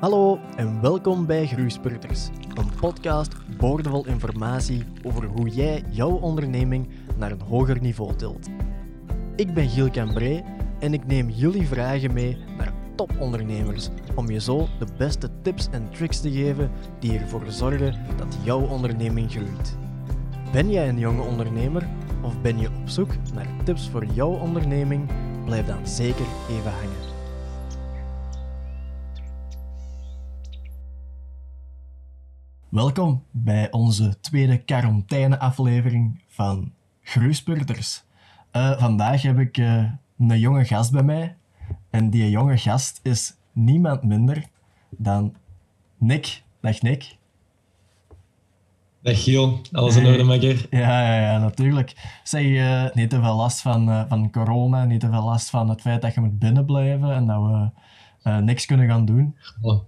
[0.00, 7.30] Hallo en welkom bij Groeispurters, een podcast boordevol informatie over hoe jij jouw onderneming naar
[7.30, 8.48] een hoger niveau tilt.
[9.36, 10.42] Ik ben Giel Cambré
[10.80, 15.90] en ik neem jullie vragen mee naar topondernemers om je zo de beste tips en
[15.90, 19.76] tricks te geven die ervoor zorgen dat jouw onderneming groeit.
[20.52, 21.88] Ben jij een jonge ondernemer
[22.22, 25.10] of ben je op zoek naar tips voor jouw onderneming?
[25.44, 27.07] Blijf dan zeker even hangen.
[32.68, 38.04] Welkom bij onze tweede quarantaine-aflevering van Groeispurters.
[38.52, 39.84] Uh, vandaag heb ik uh,
[40.18, 41.36] een jonge gast bij mij.
[41.90, 44.44] En die jonge gast is niemand minder
[44.90, 45.34] dan
[45.98, 46.42] Nick.
[46.60, 47.16] Dag Nick.
[49.02, 50.66] Dag Giel, alles in orde, Makker?
[50.70, 52.20] Ja, ja, ja, natuurlijk.
[52.24, 55.80] Zeg, uh, niet te veel last van, van corona, niet te veel last van het
[55.80, 57.72] feit dat je moet binnenblijven en dat
[58.22, 59.36] we niks kunnen gaan doen.
[59.60, 59.80] Oh.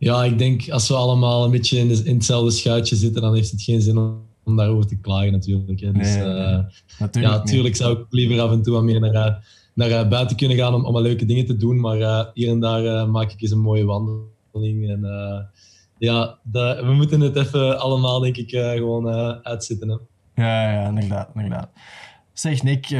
[0.00, 3.50] Ja, ik denk als we allemaal een beetje in, in, hetzelfde schuitje zitten, dan heeft
[3.50, 5.80] het geen zin om, om daarover te klagen natuurlijk.
[5.80, 5.92] Hè.
[5.92, 6.58] Dus, nee, uh,
[6.98, 10.36] natuurlijk ja, natuurlijk zou ik liever af en toe wat meer naar, naar uh, buiten
[10.36, 13.42] kunnen gaan om, om leuke dingen te doen, maar uh, hier en daar maak ik
[13.42, 14.88] eens een mooie wandeling.
[14.88, 15.00] En
[15.98, 19.08] ja, we moeten het even allemaal, denk ik, gewoon
[19.44, 19.88] uitzitten.
[19.88, 19.96] Hè.
[20.42, 21.68] Ja, ja, inderdaad, inderdaad.
[22.32, 22.90] Zeg Nick,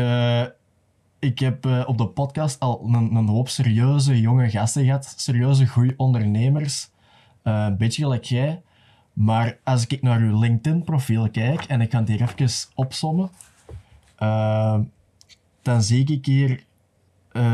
[1.21, 5.15] ik heb uh, op de podcast al een, een, hoop serieuze jonge gasten gehad.
[5.17, 6.90] Serieuze goede ondernemers.
[7.51, 8.63] Uh, een beetje gelijk jij.
[9.13, 13.31] Maar als ik naar uw LinkedIn-profiel kijk, en ik ga het hier even opsommen,
[14.19, 14.79] uh,
[15.63, 16.65] dan zie ik hier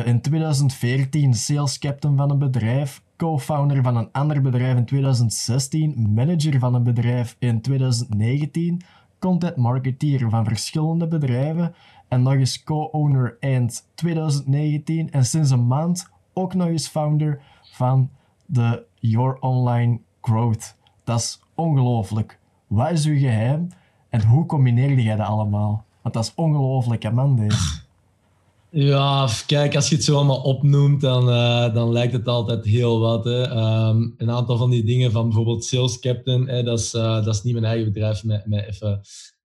[0.05, 6.59] in 2014 sales captain van een bedrijf, co-founder van een ander bedrijf in 2016, manager
[6.59, 8.83] van een bedrijf in 2019,
[9.19, 11.75] content marketeer van verschillende bedrijven
[12.09, 18.11] en nog eens co-owner eind 2019 en sinds een maand ook nog eens founder van
[18.47, 20.77] de Your Online Growth.
[21.05, 22.39] Dat is ongelooflijk.
[22.67, 23.69] Wat is uw geheim
[24.09, 25.85] en hoe combineerde jij dat allemaal?
[26.03, 27.85] Want dat is ongelooflijk, hè man, deze.
[28.71, 33.01] Ja, kijk, als je het zo allemaal opnoemt, dan, uh, dan lijkt het altijd heel
[33.01, 33.25] wat.
[33.25, 33.51] Hè.
[33.51, 37.35] Um, een aantal van die dingen van bijvoorbeeld Sales Captain, hè, dat, is, uh, dat
[37.35, 39.01] is niet mijn eigen bedrijf, met, even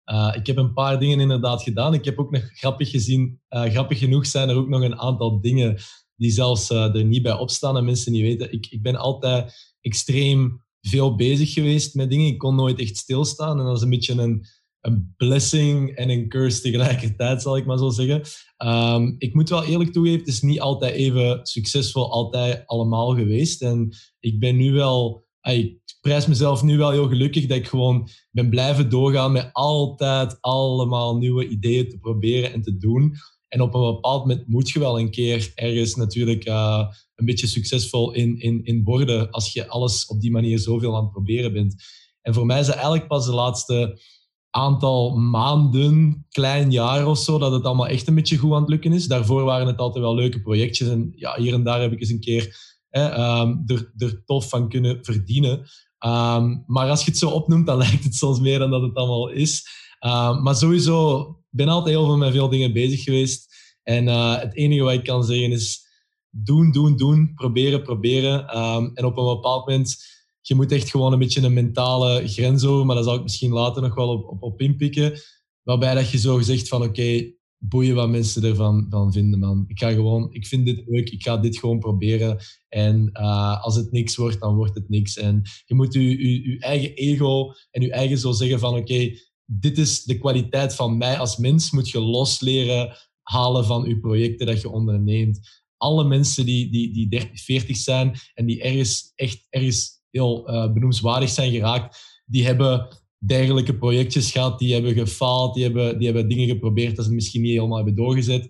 [0.06, 1.94] uh, ik heb een paar dingen inderdaad gedaan.
[1.94, 5.78] Ik heb ook nog grappig gezien, grappig genoeg zijn er ook nog een aantal dingen
[6.21, 8.53] die zelfs uh, er niet bij opstaan en mensen niet weten.
[8.53, 12.27] Ik, ik ben altijd extreem veel bezig geweest met dingen.
[12.27, 14.45] Ik kon nooit echt stilstaan en dat is een beetje een,
[14.81, 18.21] een blessing en een curse tegelijkertijd, zal ik maar zo zeggen.
[18.65, 23.61] Um, ik moet wel eerlijk toegeven, het is niet altijd even succesvol, altijd allemaal geweest.
[23.61, 28.09] En ik ben nu wel ik prijs mezelf nu wel heel gelukkig dat ik gewoon
[28.31, 33.15] ben blijven doorgaan met altijd allemaal nieuwe ideeën te proberen en te doen.
[33.51, 37.47] En op een bepaald moment moet je wel een keer ergens natuurlijk uh, een beetje
[37.47, 41.53] succesvol in, in, in worden als je alles op die manier zoveel aan het proberen
[41.53, 41.84] bent.
[42.22, 44.01] En voor mij is het eigenlijk pas de laatste
[44.50, 48.69] aantal maanden, klein jaar of zo, dat het allemaal echt een beetje goed aan het
[48.69, 49.07] lukken is.
[49.07, 52.09] Daarvoor waren het altijd wel leuke projectjes en ja, hier en daar heb ik eens
[52.09, 52.44] een keer
[52.91, 55.59] um, er, er tof van kunnen verdienen.
[56.06, 58.95] Um, maar als je het zo opnoemt, dan lijkt het soms meer dan dat het
[58.95, 59.68] allemaal is.
[60.06, 63.56] Um, maar sowieso, ik ben altijd heel veel met veel dingen bezig geweest.
[63.84, 65.85] En uh, het enige wat ik kan zeggen is
[66.29, 67.31] doen, doen, doen.
[67.35, 68.47] Proberen, proberen.
[68.94, 69.95] en op een bepaald moment,
[70.41, 72.85] je moet echt gewoon een beetje een mentale grens over.
[72.85, 75.19] Maar daar zal ik misschien later nog wel op, op, op inpikken.
[75.63, 77.33] Waarbij dat je zo gezegd van, oké,
[77.63, 79.63] boeien wat mensen ervan van vinden, man.
[79.68, 82.38] Ik ga gewoon, ik vind dit leuk, ik ga dit gewoon proberen.
[82.69, 85.18] En uh, als het niks wordt, dan wordt het niks.
[85.18, 89.12] En je moet je, je, eigen ego en je eigen zo zeggen van, oké,
[89.59, 94.45] dit is de kwaliteit van mij als mens, moet je losleren halen van je projecten
[94.45, 95.62] dat je onderneemt.
[95.78, 100.73] Alle mensen die, die, die 30, 40 zijn en die ergens echt ergens heel uh,
[100.73, 106.29] benoemswaardig zijn geraakt, die hebben dergelijke projectjes gehad, die hebben gefaald, die hebben, die hebben
[106.29, 108.44] dingen geprobeerd dat ze misschien niet helemaal hebben doorgezet.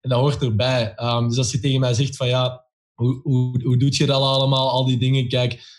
[0.00, 0.94] En dat hoort erbij.
[0.98, 2.64] Um, dus als je tegen mij zegt van ja,
[2.94, 5.28] hoe, hoe, hoe doe je dat allemaal, al die dingen?
[5.28, 5.75] Kijk,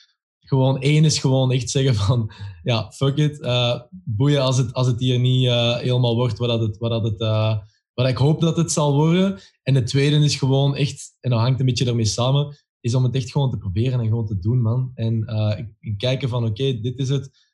[0.48, 2.32] gewoon één is gewoon echt zeggen van
[2.64, 3.40] ja, fuck it.
[3.40, 7.22] Uh, boeien als het, als het hier niet uh, helemaal wordt wat, dat het, wat,
[7.22, 7.58] uh,
[7.94, 9.40] wat ik hoop dat het zal worden.
[9.64, 13.04] En het tweede is gewoon echt, en dat hangt een beetje daarmee samen, is om
[13.04, 14.92] het echt gewoon te proberen en gewoon te doen, man.
[14.94, 17.46] En, en kijken van oké, dit is het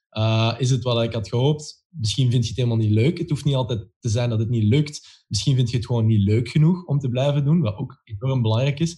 [0.58, 1.86] is het wat ik had gehoopt?
[1.90, 3.18] Misschien vind je het helemaal niet leuk.
[3.18, 5.26] Het hoeft niet altijd te zijn dat het niet lukt.
[5.28, 8.42] Misschien vind je het gewoon niet leuk genoeg om te blijven doen, wat ook enorm
[8.42, 8.98] belangrijk is.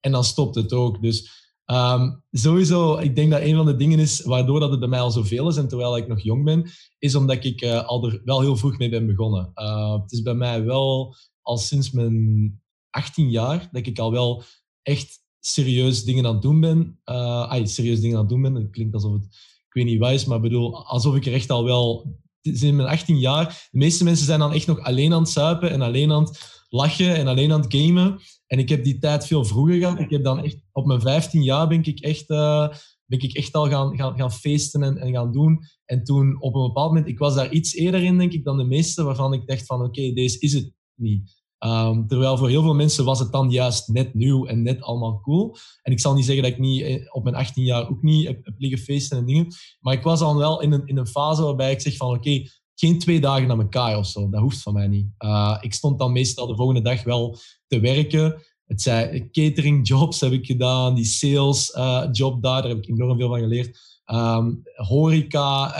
[0.00, 1.02] En dan stopt het ook.
[1.02, 4.88] Dus um, sowieso, ik denk dat een van de dingen is waardoor dat het bij
[4.88, 8.06] mij al zoveel is en terwijl ik nog jong ben, is omdat ik uh, al
[8.06, 9.50] er wel heel vroeg mee ben begonnen.
[9.54, 12.60] Uh, het is bij mij wel al sinds mijn
[12.90, 14.42] 18 jaar dat ik al wel
[14.82, 17.00] echt serieus dingen aan het doen ben.
[17.04, 18.54] Uh, serieus dingen aan het doen ben.
[18.54, 19.24] Het klinkt alsof het,
[19.66, 22.88] ik weet niet wat is, maar bedoel, alsof ik er echt al wel, in mijn
[22.88, 26.12] 18 jaar, de meeste mensen zijn dan echt nog alleen aan het zuipen en alleen
[26.12, 28.20] aan het lachen en alleen aan het gamen.
[28.46, 29.98] En ik heb die tijd veel vroeger gehad.
[29.98, 32.68] Ik heb dan echt, op mijn 15 jaar ben ik echt, uh,
[33.08, 35.64] ik echt al gaan, gaan, gaan feesten en, gaan doen.
[35.84, 38.56] En toen op een bepaald moment, ik was daar iets eerder in, denk ik, dan
[38.56, 41.40] de meesten, waarvan ik dacht van, oké, deze is het niet.
[41.64, 45.20] Um, terwijl voor heel veel mensen was het dan juist net nieuw en net allemaal
[45.20, 45.56] cool.
[45.82, 48.26] En ik zal niet zeggen dat ik niet eh, op mijn 18 jaar ook niet
[48.26, 49.46] heb, heb liggen feesten en dingen.
[49.80, 52.42] Maar ik was dan wel in een, in een fase waarbij ik zeg van oké,
[52.82, 54.28] geen twee dagen naar elkaar of zo.
[54.28, 55.06] Dat hoeft van mij niet.
[55.18, 58.42] Uh, ik stond dan meestal de volgende dag wel te werken.
[58.66, 62.88] Het zijn catering jobs heb ik gedaan, die sales uh, job daar, daar heb ik
[62.88, 63.78] enorm veel van geleerd.
[64.06, 65.74] Um, horeca,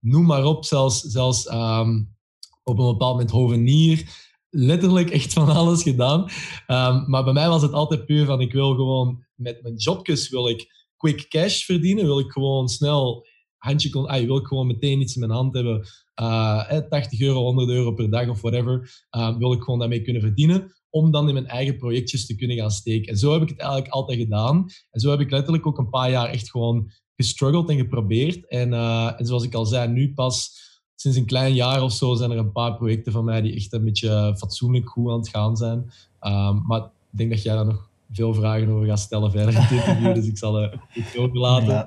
[0.00, 2.16] noem maar op, zelfs, zelfs um,
[2.62, 6.20] op een bepaald moment hovenier letterlijk echt van alles gedaan.
[6.66, 10.28] Um, maar bij mij was het altijd puur van ik wil gewoon met mijn jobjes
[10.28, 12.04] wil ik quick cash verdienen.
[12.04, 13.26] Wil ik gewoon snel
[13.64, 15.86] handje kon, ah, wil ik gewoon meteen iets in mijn hand hebben.
[16.20, 19.04] Uh, 80 euro, 100 euro per dag of whatever.
[19.16, 20.72] Uh, wil ik gewoon daarmee kunnen verdienen.
[20.90, 23.12] Om dan in mijn eigen projectjes te kunnen gaan steken.
[23.12, 24.66] En zo heb ik het eigenlijk altijd gedaan.
[24.90, 28.48] En zo heb ik letterlijk ook een paar jaar echt gewoon gestruggeld en geprobeerd.
[28.48, 30.62] En, uh, en zoals ik al zei, nu pas
[30.94, 33.72] sinds een klein jaar of zo zijn er een paar projecten van mij die echt
[33.72, 35.78] een beetje fatsoenlijk goed aan het gaan zijn.
[36.20, 39.60] Um, maar ik denk dat jij daar nog veel vragen over gaat stellen verder in
[39.60, 41.74] het interview, dus ik zal het uh, overlaten.
[41.74, 41.86] Ja.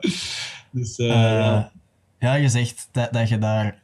[0.71, 1.71] Dus, uh, uh, ja.
[2.19, 2.33] ja.
[2.33, 3.81] je zegt dat, dat je daar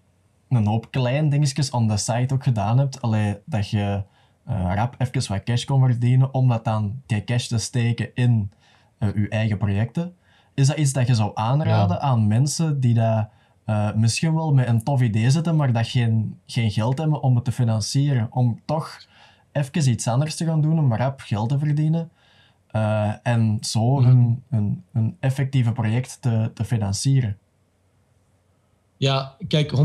[0.49, 3.01] een hoop kleine dingetjes on the site ook gedaan hebt.
[3.01, 4.03] Allee, dat je
[4.49, 8.51] uh, rap even wat cash kon verdienen om dat dan die cash te steken in
[8.99, 10.15] je eigen projecten.
[10.53, 12.01] Is dat iets dat je zou aanraden ja.
[12.01, 13.29] aan mensen die dat
[13.65, 17.35] uh, misschien wel met een tof idee zitten, maar dat geen, geen geld hebben om
[17.35, 18.27] het te financieren.
[18.29, 19.05] Om toch
[19.51, 22.11] even iets anders te gaan doen, om rap geld te verdienen.
[22.75, 24.05] Uh, en zo mm.
[24.05, 27.37] hun, hun, hun, effectieve project te, te financieren.
[28.97, 29.75] Ja, kijk, 100%.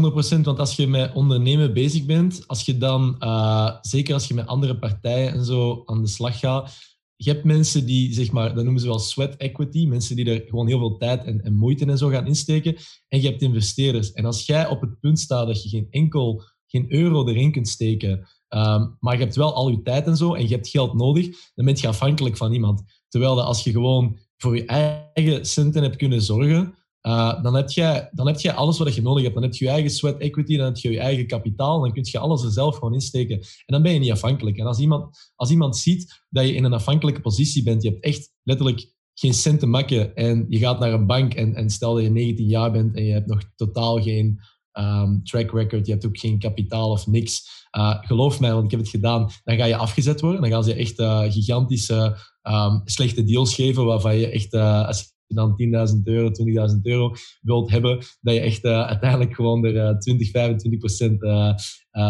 [0.40, 4.46] Want als je met ondernemen bezig bent, als je dan, uh, zeker als je met
[4.46, 6.76] andere partijen en zo aan de slag gaat,
[7.16, 10.44] je hebt mensen die, zeg maar, dat noemen ze wel sweat equity, mensen die er
[10.48, 12.76] gewoon heel veel tijd en, en, moeite en zo gaan insteken.
[13.08, 14.12] En je hebt investeerders.
[14.12, 17.68] En als jij op het punt staat dat je geen enkel, geen euro erin kunt
[17.68, 20.94] steken, um, maar je hebt wel al je tijd en zo, en je hebt geld
[20.94, 22.82] nodig, dan ben je afhankelijk van iemand.
[23.08, 27.70] Terwijl dat als je gewoon voor je eigen centen hebt kunnen zorgen, uh, dan, heb
[27.70, 29.34] jij, dan heb jij alles wat je nodig hebt.
[29.34, 32.06] Dan heb je je eigen sweat equity, dan heb je je eigen kapitaal, dan kun
[32.10, 33.36] je alles er zelf gewoon insteken.
[33.36, 34.56] En dan ben je niet afhankelijk.
[34.56, 38.04] En als iemand, als iemand ziet dat je in een afhankelijke positie bent, je hebt
[38.04, 41.94] echt letterlijk geen cent te makken en je gaat naar een bank en, en stel
[41.94, 44.40] dat je 19 jaar bent en je hebt nog totaal geen
[44.78, 47.66] um, track record, je hebt ook geen kapitaal of niks.
[47.78, 50.40] Uh, geloof mij, want ik heb het gedaan, dan ga je afgezet worden.
[50.40, 55.14] Dan gaan ze echt uh, gigantische um, slechte deals geven waarvan je echt, uh, als
[55.26, 55.50] je dan
[55.90, 56.30] 10.000 euro,
[56.72, 61.22] 20.000 euro wilt hebben, dat je echt uiteindelijk gewoon er uh, 20, 25 procent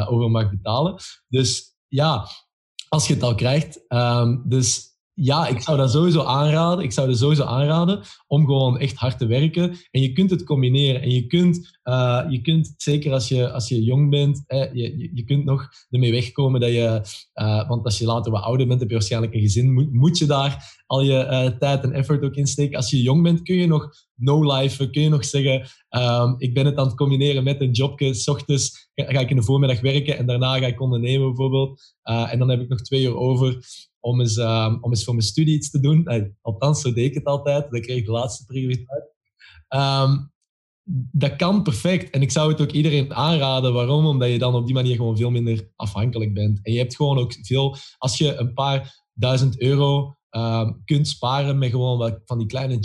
[0.08, 0.94] over mag betalen.
[1.28, 2.26] Dus ja,
[2.88, 3.84] als je het al krijgt.
[3.88, 4.87] Um, dus
[5.20, 6.84] ja, ik zou dat sowieso aanraden.
[6.84, 9.76] Ik zou dat sowieso aanraden om gewoon echt hard te werken.
[9.90, 11.02] En je kunt het combineren.
[11.02, 15.10] En je kunt, uh, je kunt zeker als je, als je jong bent, je, je,
[15.12, 17.00] je, kunt nog ermee wegkomen dat je,
[17.34, 20.18] uh, want als je later wat ouder bent, heb je waarschijnlijk een gezin, moet, moet
[20.18, 22.76] je daar al je uh, tijd en effort ook insteken.
[22.76, 26.66] Als je jong bent, kun je nog no-life, kun je nog zeggen, um, ik ben
[26.66, 28.14] het aan het combineren met een jobje.
[28.14, 31.94] S ochtends ga ik in de voormiddag werken en daarna ga ik ondernemen bijvoorbeeld.
[32.02, 33.58] en dan heb ik nog twee uur over
[34.00, 36.02] om eens, uh, om eens voor mijn studie iets te doen.
[36.04, 37.70] Uh, althans, zo deed ik het altijd.
[37.70, 39.12] Dan kreeg ik de laatste prioriteit.
[39.68, 40.32] Um,
[41.12, 42.10] dat kan perfect.
[42.10, 43.72] En ik zou het ook iedereen aanraden.
[43.72, 44.06] Waarom?
[44.06, 46.60] Omdat je dan op die manier gewoon veel minder afhankelijk bent.
[46.62, 47.76] En je hebt gewoon ook veel...
[47.98, 52.78] Als je een paar duizend euro uh, kunt sparen met gewoon wat van die kleine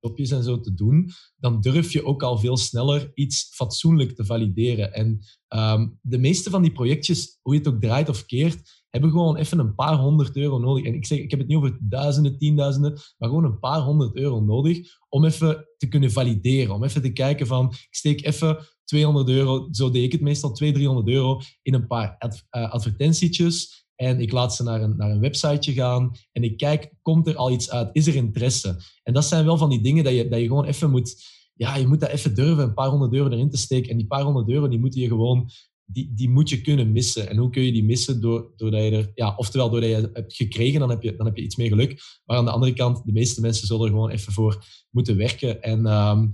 [0.00, 4.24] jobjes en zo te doen, dan durf je ook al veel sneller iets fatsoenlijk te
[4.24, 4.92] valideren.
[4.92, 9.10] En um, de meeste van die projectjes, hoe je het ook draait of keert, hebben
[9.10, 10.84] gewoon even een paar honderd euro nodig.
[10.84, 14.16] En ik zeg, ik heb het niet over duizenden, tienduizenden, maar gewoon een paar honderd
[14.16, 16.74] euro nodig om even te kunnen valideren.
[16.74, 20.52] Om even te kijken van, ik steek even 200 euro, zo deed ik het meestal,
[20.52, 23.81] 200, 300 euro in een paar uh, advertentietjes.
[24.02, 27.36] En ik laat ze naar een, naar een websiteje gaan en ik kijk, komt er
[27.36, 27.90] al iets uit?
[27.92, 28.82] Is er interesse?
[29.02, 31.76] En dat zijn wel van die dingen dat je, dat je gewoon even moet ja,
[31.76, 33.90] je moet dat even durven, een paar honderd euro erin te steken.
[33.90, 35.50] En die paar honderd euro, die moeten je gewoon
[35.84, 37.28] die, die moet je kunnen missen.
[37.28, 38.20] En hoe kun je die missen?
[38.20, 41.36] Door, doordat je er, ja, oftewel doordat je hebt gekregen, dan heb, je, dan heb
[41.36, 42.00] je iets meer geluk.
[42.24, 45.62] Maar aan de andere kant, de meeste mensen zullen er gewoon even voor moeten werken.
[45.62, 46.32] En um,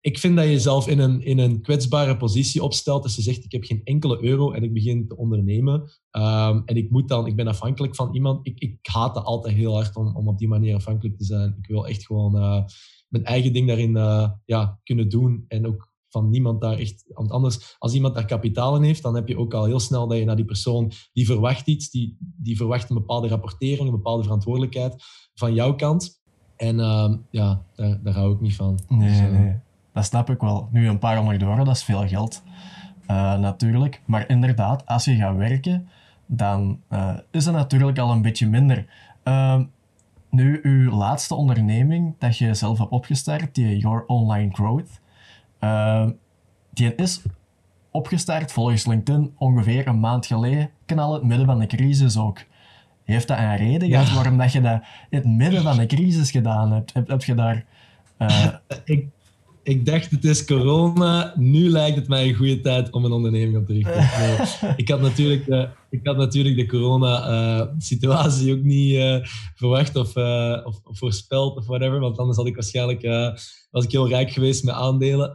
[0.00, 3.44] ik vind dat je jezelf in een, in een kwetsbare positie opstelt als je zegt
[3.44, 7.26] ik heb geen enkele euro en ik begin te ondernemen ehm, en ik moet dan,
[7.26, 8.46] ik ben afhankelijk van iemand.
[8.46, 11.54] Ik, ik haat het altijd heel hard om, om op die manier afhankelijk te zijn.
[11.58, 12.62] Ik wil echt gewoon uh,
[13.08, 17.04] mijn eigen ding daarin uh, ja, kunnen doen en ook van niemand daar echt...
[17.08, 20.08] Want anders, als iemand daar kapitaal in heeft, dan heb je ook al heel snel
[20.08, 23.96] dat je naar die persoon, die verwacht iets, die, die verwacht een bepaalde rapportering, een
[23.96, 26.20] bepaalde verantwoordelijkheid van jouw kant.
[26.56, 28.78] En uh, ja, daar, daar hou ik niet van.
[28.88, 29.60] Nee, dus, uh, nee,
[29.98, 30.68] dat snap ik wel.
[30.70, 32.42] Nu, een paar honderd euro, dat is veel geld.
[33.10, 34.02] Uh, natuurlijk.
[34.04, 35.88] Maar inderdaad, als je gaat werken,
[36.26, 38.86] dan uh, is het natuurlijk al een beetje minder.
[39.24, 39.60] Uh,
[40.30, 45.00] nu, uw laatste onderneming dat je zelf hebt opgestart, die Your Online Growth,
[45.60, 46.06] uh,
[46.70, 47.22] die is
[47.90, 52.44] opgestart volgens LinkedIn ongeveer een maand geleden, knal het midden van de crisis ook.
[53.04, 54.14] Heeft dat een reden gehad ja.
[54.14, 56.92] waarom dat je dat in het midden van de crisis gedaan hebt?
[56.92, 57.64] Heb, heb je daar...
[58.18, 58.46] Uh...
[58.84, 59.06] ik,
[59.62, 61.34] ik dacht, het is corona.
[61.36, 64.08] Nu lijkt het mij een goede tijd om een onderneming op te richten.
[64.18, 69.16] Nee, ik, had natuurlijk de, ik had natuurlijk de corona-situatie ook niet uh,
[69.54, 72.00] verwacht of, uh, of, of, voorspeld of whatever.
[72.00, 73.02] Want anders had ik waarschijnlijk
[73.70, 75.32] was ik heel rijk geweest met aandelen.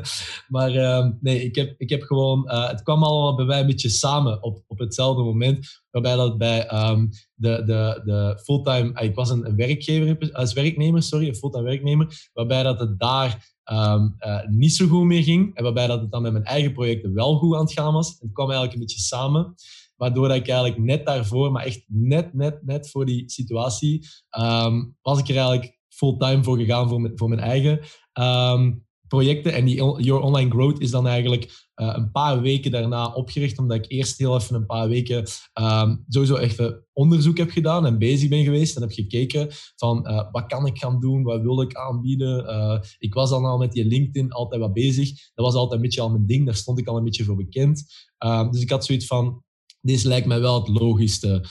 [0.48, 2.50] maar ehm, nee, ik heb, ik heb gewoon...
[2.50, 5.84] het kwam allemaal bij mij een beetje samen op, op hetzelfde moment.
[5.90, 9.00] Waarbij dat bij um, de, de, de fulltime...
[9.00, 12.28] ik was een werkgever, als werknemer, sorry, een fulltime werknemer.
[12.32, 15.54] Waarbij dat het daar um, uh, niet zo goed meer ging.
[15.54, 18.08] En waarbij dat het dan met mijn eigen projecten wel goed aan het gaan was.
[18.08, 19.54] Het kwam eigenlijk een beetje samen.
[19.96, 24.06] Waardoor ik eigenlijk net daarvoor, maar echt net, net, net voor die situatie,
[24.38, 27.80] um, was ik er eigenlijk fulltime voor gegaan voor voor mijn eigen
[28.12, 29.52] um, projecten.
[29.52, 33.76] En die Your Online Growth is dan eigenlijk uh, een paar weken daarna opgericht, omdat
[33.76, 35.24] ik eerst heel even een paar weken
[35.60, 40.30] um, sowieso even onderzoek heb gedaan en bezig ben geweest en heb gekeken van uh,
[40.30, 42.44] wat kan ik gaan doen, wat wil ik aanbieden.
[42.44, 45.08] Uh, ik was dan al met die LinkedIn altijd wat bezig.
[45.34, 47.36] Dat was altijd een beetje al mijn ding, daar stond ik al een beetje voor
[47.36, 47.84] bekend.
[48.24, 49.42] Uh, dus ik had zoiets van,
[49.80, 51.44] deze lijkt mij wel het logischste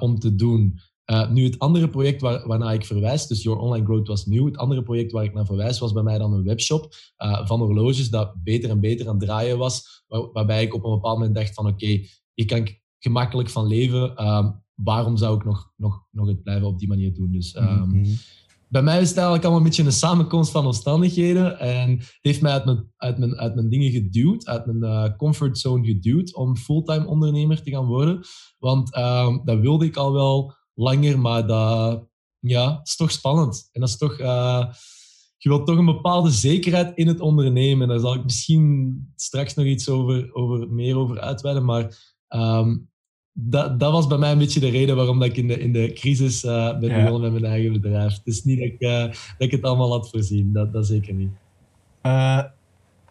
[0.00, 0.80] om te doen.
[1.06, 4.46] Uh, nu, het andere project waar, waarnaar ik verwijs, dus Your Online Growth was nieuw.
[4.46, 7.60] Het andere project waar ik naar verwijs was bij mij dan een webshop uh, van
[7.60, 10.04] horloges dat beter en beter aan het draaien was.
[10.06, 13.50] Waar, waarbij ik op een bepaald moment dacht van oké, okay, hier kan ik gemakkelijk
[13.50, 14.12] van leven.
[14.16, 17.32] Uh, waarom zou ik nog, nog, nog het blijven op die manier doen?
[17.32, 18.14] Dus um, mm -hmm.
[18.68, 21.58] bij mij is het eigenlijk allemaal een beetje een samenkomst van omstandigheden.
[21.58, 25.86] En heeft mij uit mijn, uit mijn, uit mijn dingen geduwd, uit mijn uh, comfortzone
[25.86, 28.20] geduwd om fulltime ondernemer te gaan worden.
[28.58, 33.68] Want um, dat wilde ik al wel langer, maar dat ja, is toch spannend.
[33.72, 34.64] En dat is toch, uh,
[35.36, 37.88] je wilt toch een bepaalde zekerheid in het ondernemen.
[37.88, 42.88] Daar zal ik misschien straks nog iets over, over meer over uitweiden, maar um,
[43.32, 45.72] dat, dat was bij mij een beetje de reden waarom dat ik in de, in
[45.72, 47.30] de crisis uh, ben begonnen ja.
[47.30, 48.16] met mijn eigen bedrijf.
[48.16, 51.14] Het is niet dat ik, uh, dat ik het allemaal had voorzien, dat, dat zeker
[51.14, 51.30] niet.
[52.02, 52.42] Uh,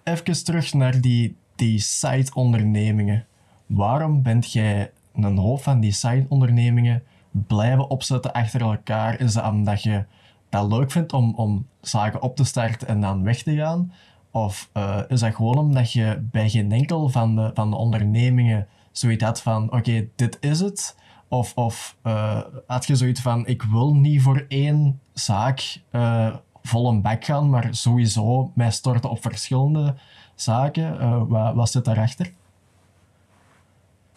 [0.04, 3.28] even terug naar die, die site-ondernemingen.
[3.66, 7.04] Waarom bent jij een hoofd van die site-ondernemingen
[7.48, 9.20] blijven opzetten achter elkaar?
[9.20, 10.06] Is dat omdat je
[10.50, 13.94] dat leuk vindt om, om zaken op te starten en dan weg te gaan?
[14.32, 18.68] Of uh, is dat gewoon omdat je bij geen enkel van de, van de ondernemingen
[18.92, 20.98] zoiets had van: oké, dit is het?
[21.28, 26.90] Of, of uh, had je zoiets van: ik wil niet voor één zaak uh, vol
[26.90, 29.96] een bak gaan, maar sowieso mij storten op verschillende
[30.36, 31.28] zaken?
[31.28, 32.34] wat, wat zit daarachter?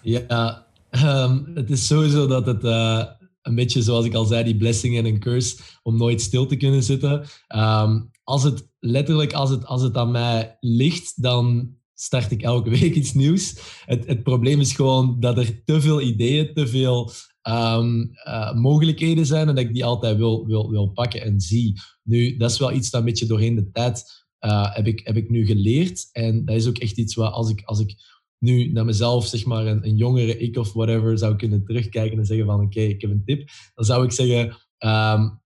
[0.00, 3.04] Ja, Um, het is sowieso dat het uh,
[3.42, 6.56] een beetje, zoals ik al zei, die blessing en een curse om nooit stil te
[6.56, 7.24] kunnen zitten.
[7.56, 12.70] Um, als het letterlijk, als het, als het aan mij ligt, dan start ik elke
[12.78, 13.54] week iets nieuws.
[13.84, 17.10] Het, het probleem is gewoon dat er te veel ideeën, te veel
[17.48, 21.80] um, uh, mogelijkheden zijn en dat ik die altijd wil, wil, wil pakken en zie.
[22.02, 25.16] Nu, dat is wel iets dat een beetje doorheen de tijd uh, heb, ik, heb
[25.16, 26.08] ik nu geleerd.
[26.12, 27.94] En dat is ook echt iets wat als ik, als ik
[28.38, 32.46] nu naar mezelf, zeg maar, een, jongere ik of whatever, zou kunnen terugkijken en zeggen
[32.46, 33.50] van oké, ik heb een tip.
[33.74, 34.46] Dan zou ik zeggen,
[34.78, 35.40] um,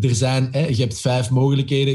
[0.00, 1.94] er zijn, hè, je hebt vijf mogelijkheden,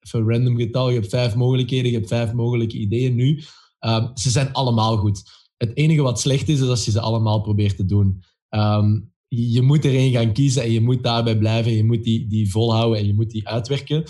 [0.00, 3.42] even een random getal, je hebt vijf mogelijkheden, je hebt vijf mogelijke ideeën nu.
[3.80, 5.22] Um, ze zijn allemaal goed.
[5.56, 8.22] Het enige wat slecht is, is als je ze allemaal probeert te doen.
[8.48, 11.72] Um, je moet er één gaan kiezen en je moet daarbij blijven.
[11.72, 14.04] Je moet die, die volhouden en je moet die uitwerken.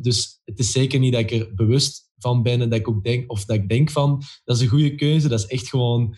[0.00, 3.30] Dus het is zeker niet dat ik er bewust ben en dat ik ook denk,
[3.30, 5.28] of dat ik denk van, dat is een goede keuze.
[5.28, 6.16] Dat is echt gewoon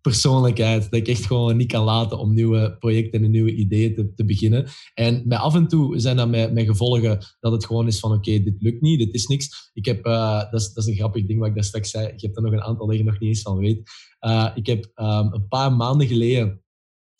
[0.00, 0.82] persoonlijkheid.
[0.82, 4.24] Dat ik echt gewoon niet kan laten om nieuwe projecten en nieuwe ideeën te, te
[4.24, 4.68] beginnen.
[4.94, 8.12] En met af en toe zijn dat met, met gevolgen dat het gewoon is van
[8.12, 9.70] oké, dit lukt niet, dit is niks.
[9.72, 12.06] Ik heb, uh, dat, is, dat is een grappig ding wat ik daar straks zei.
[12.06, 13.90] Ik heb er nog een aantal dat je nog niet eens van weet.
[14.20, 16.62] Uh, ik heb um, een paar maanden geleden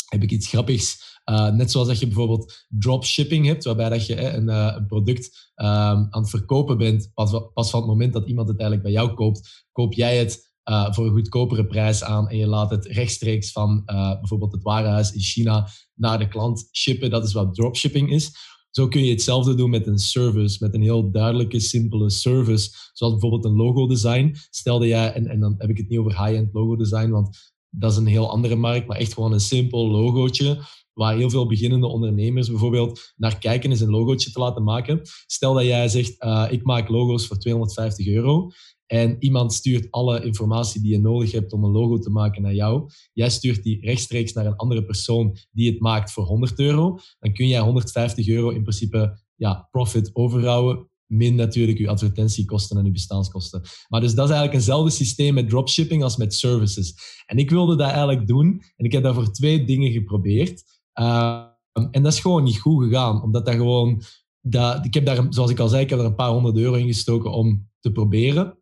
[0.09, 1.18] heb ik iets grappigs.
[1.31, 5.53] Uh, net zoals dat je bijvoorbeeld dropshipping hebt, waarbij dat je een, uh, een, product
[5.57, 9.03] um, aan het verkopen bent, pas, pas, van het moment dat iemand het eigenlijk bij
[9.03, 12.87] jou koopt, koop jij het uh, voor een goedkopere prijs aan en je laat het
[12.87, 17.11] rechtstreeks van bijvoorbeeld het warenhuis in China naar de klant shippen.
[17.11, 18.33] Dat is wat dropshipping is.
[18.71, 23.13] Zo kun je hetzelfde doen met een service, met een heel duidelijke, simpele service, zoals
[23.13, 24.35] bijvoorbeeld een logo design.
[24.51, 27.53] Stel dat jij, en, en dan heb ik het niet over high-end logo design, want
[27.71, 30.61] dat is een heel andere markt, maar echt gewoon een simpel logootje
[30.99, 35.01] waar heel veel beginnende ondernemers bijvoorbeeld naar kijken is een logootje te laten maken.
[35.27, 38.51] Stel dat jij zegt, uh, ik maak logo's voor 250 euro
[38.87, 42.55] en iemand stuurt alle informatie die je nodig hebt om een logo te maken naar
[42.55, 42.91] jou.
[43.13, 46.99] Jij stuurt die rechtstreeks naar een andere persoon die het maakt voor 100 euro.
[47.19, 52.85] Dan kun jij 150 euro in principe ja, profit overhouden min natuurlijk je advertentiekosten en
[52.85, 53.63] je bestaanskosten.
[53.89, 56.95] Maar dus dat is eigenlijk eenzelfde systeem met dropshipping als met services.
[57.27, 60.78] En ik wilde dat eigenlijk doen en ik heb daarvoor twee dingen geprobeerd.
[61.01, 61.45] Uh,
[61.91, 64.03] en dat is gewoon niet goed gegaan, omdat dat gewoon...
[64.41, 66.75] Dat, ik heb daar, zoals ik al zei, ik heb er een paar honderd euro
[66.75, 68.59] in gestoken om te proberen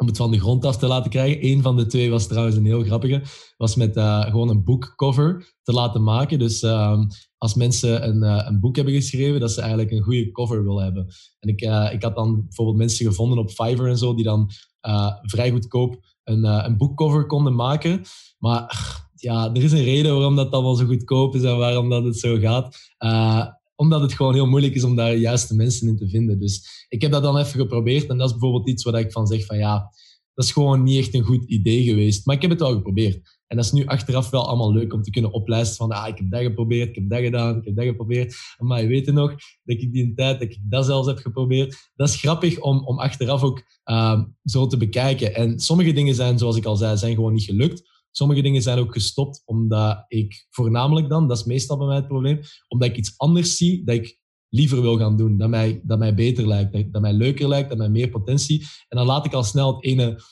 [0.00, 1.46] om het van de grond af te laten krijgen.
[1.46, 3.22] Eén van de twee was trouwens een heel grappige.
[3.56, 6.38] Was met uh, gewoon een boekcover te laten maken.
[6.38, 7.00] Dus uh,
[7.38, 10.84] als mensen een, uh, een, boek hebben geschreven, dat ze eigenlijk een goede cover willen
[10.84, 11.06] hebben.
[11.40, 14.50] En ik, uh, ik had dan bijvoorbeeld mensen gevonden op Fiverr en zo, die dan
[15.22, 18.02] vrij goedkoop een, een boekcover konden maken.
[18.38, 22.04] Maar ja, er is een reden waarom dat allemaal zo goedkoop is en waarom dat
[22.04, 22.88] het zo gaat
[23.80, 26.38] omdat het gewoon heel moeilijk is om daar de juiste mensen in te vinden.
[26.38, 28.08] Dus ik heb dat dan even geprobeerd.
[28.08, 29.90] En dat is bijvoorbeeld iets waar ik van zeg van ja,
[30.34, 32.26] dat is gewoon niet echt een goed idee geweest.
[32.26, 33.38] Maar ik heb het wel geprobeerd.
[33.46, 36.18] En dat is nu achteraf wel allemaal leuk om te kunnen oplijsten van ah, ik
[36.18, 38.36] heb dat geprobeerd, ik heb dat gedaan, ik heb dat geprobeerd.
[38.58, 41.90] Maar je weet nog dat ik die tijd dat ik dat zelfs heb geprobeerd.
[41.94, 45.34] Dat is grappig om, om achteraf ook uh, zo te bekijken.
[45.34, 47.99] En sommige dingen zijn, zoals ik al zei, zijn gewoon niet gelukt.
[48.10, 52.06] Sommige dingen zijn ook gestopt omdat ik voornamelijk dan, dat is meestal bij mij het
[52.06, 55.38] probleem, omdat ik iets anders zie dat ik liever wil gaan doen.
[55.38, 58.60] Dat mij, dat mij beter lijkt, dat, mij leuker lijkt, dat mij meer potentie.
[58.88, 60.22] En dan laat ik al snel het ene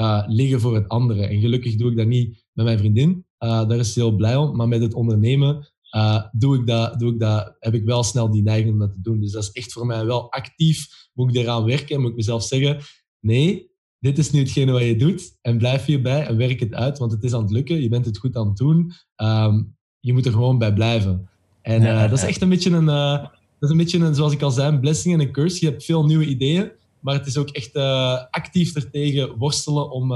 [0.00, 1.26] uh, liggen voor het andere.
[1.26, 3.26] En gelukkig doe ik dat niet met mijn vriendin.
[3.38, 4.56] Uh, daar is ze heel blij om.
[4.56, 8.30] Maar met het ondernemen uh, doe ik dat, doe ik dat, heb ik wel snel
[8.30, 9.20] die neiging om dat te doen.
[9.20, 11.08] Dus dat is echt voor mij wel actief.
[11.12, 12.00] Moet ik eraan werken?
[12.00, 12.80] Moet ik mezelf zeggen,
[13.20, 13.70] nee,
[14.02, 17.12] dit is nu hetgene wat je doet en blijf hierbij en werk het uit, want
[17.12, 18.92] het is aan het lukken, je bent het goed aan het doen.
[19.16, 21.28] Um, je moet er gewoon bij blijven.
[21.62, 24.32] En uh, dat is echt een beetje een, uh, dat is een beetje een, zoals
[24.32, 25.64] ik al zei, een blessing en een curse.
[25.64, 30.12] Je hebt veel nieuwe ideeën, maar het is ook echt uh, actief ertegen worstelen om,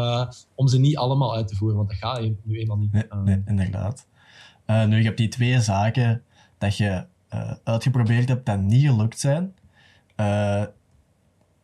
[0.55, 2.93] om ze niet allemaal uit te voeren, want dat gaat nu eenmaal niet.
[2.93, 4.07] Nee, nee inderdaad.
[4.67, 6.23] nu, je hebt die twee zaken
[6.59, 7.05] dat je
[7.65, 9.55] uitgeprobeerd hebt dat niet gelukt zijn.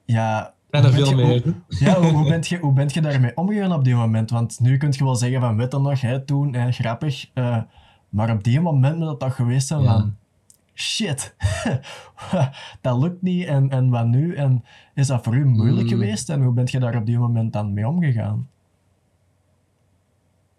[0.04, 1.54] ja, er veel meer.
[1.68, 4.30] ja, hoe, hoe, bent je, hoe bent je daarmee omgegaan op die moment?
[4.30, 7.30] Want nu kun je wel zeggen van, weet dan nog, hè, toen, hè, grappig.
[7.34, 7.62] Uh,
[8.08, 10.16] maar op die moment moet dat toch geweest zijn van,
[10.74, 11.34] shit,
[12.80, 14.34] dat lukt niet en, en wat nu?
[14.34, 15.88] En is dat voor u moeilijk mm.
[15.88, 16.28] geweest?
[16.28, 18.48] En hoe bent je daar op die moment dan mee omgegaan?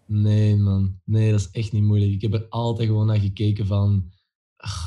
[0.06, 0.98] Nee, man.
[1.04, 2.12] Nee, dat is echt niet moeilijk.
[2.12, 4.04] Ik heb er altijd gewoon naar gekeken van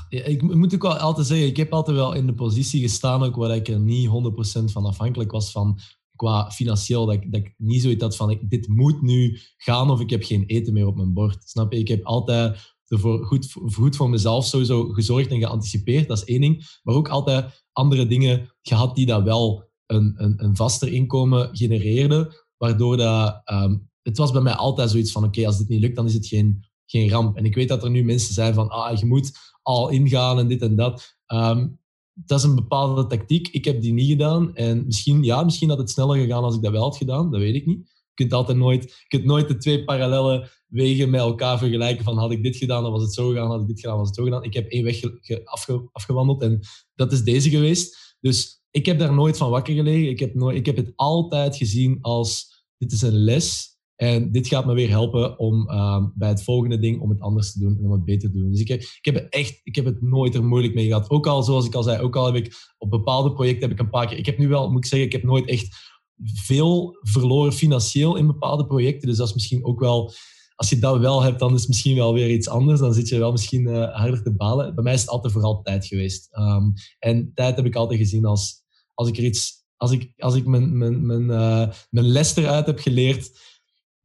[0.10, 3.36] ik moet ook wel altijd zeggen, ik heb altijd wel in de positie gestaan ook
[3.36, 4.12] waar ik er niet 100%
[4.64, 5.80] van afhankelijk was van
[6.16, 10.00] qua financieel, dat ik, dat ik niet zoiets had van dit moet nu gaan of
[10.00, 11.50] ik heb geen eten meer op mijn bord.
[11.50, 11.80] Snap je?
[11.80, 16.42] Ik heb altijd ervoor goed, goed voor mezelf sowieso gezorgd en geanticipeerd, dat is één
[16.42, 16.80] ding.
[16.84, 22.36] Maar ook altijd andere dingen gehad die dat wel een, een, een vaster inkomen genereerden,
[22.58, 23.42] waardoor dat...
[23.52, 26.14] Um, het was bij mij altijd zoiets van, oké, als dit niet lukt, dan is
[26.14, 27.38] het geen, geen ramp.
[27.38, 29.32] En ik weet dat er nu mensen zijn van, ah, je moet
[29.68, 31.18] al ingaan en dit en dat.
[31.26, 31.68] Ehm,
[32.14, 33.48] dat is een bepaalde tactiek.
[33.48, 34.56] Ik heb die niet gedaan.
[34.56, 37.32] En misschien, ja, misschien had het sneller gegaan als ik dat wel had gedaan.
[37.32, 37.78] Dat weet ik niet.
[37.88, 42.04] Je kunt altijd nooit, je kunt nooit de twee parallele wegen met elkaar vergelijken.
[42.04, 43.50] Van had ik dit gedaan, dan was het zo gegaan.
[43.50, 44.44] Had ik dit gedaan, was het zo gedaan.
[44.44, 45.02] Ik heb één weg
[45.44, 46.60] afge, afgewandeld en
[46.96, 48.16] dat is deze geweest.
[48.20, 50.10] Dus ik heb daar nooit van wakker gelegen.
[50.10, 54.48] Ik heb, nooit, ik heb het altijd gezien als dit is een les en dit
[54.48, 57.78] gaat me weer helpen om uh, bij het volgende ding om het anders te doen
[57.78, 58.52] en om het beter te doen.
[58.52, 61.10] Dus ik heb, ik heb, het echt, ik heb het nooit er moeilijk mee gehad.
[61.10, 63.80] Ook al, zoals ik al zei, ook al heb ik op bepaalde projecten heb ik
[63.80, 64.18] een paar keer...
[64.18, 68.28] Ik heb nu wel, moet ik zeggen, ik heb nooit echt veel verloren financieel in
[68.28, 69.08] bepaalde projecten.
[69.08, 70.14] Dus dat is misschien ook wel...
[70.56, 72.80] Als je dat wel hebt, dan is het misschien wel weer iets anders.
[72.80, 74.76] Dan zit je wel misschien uh, harder te balen.
[74.76, 76.38] Bij mij is het altijd vooral tijd geweest.
[76.38, 78.64] Um, en tijd heb ik altijd gezien als...
[78.94, 79.66] Als ik er iets...
[79.76, 83.32] Als ik, als ik mijn, mijn, mijn, uh, mijn les eruit heb geleerd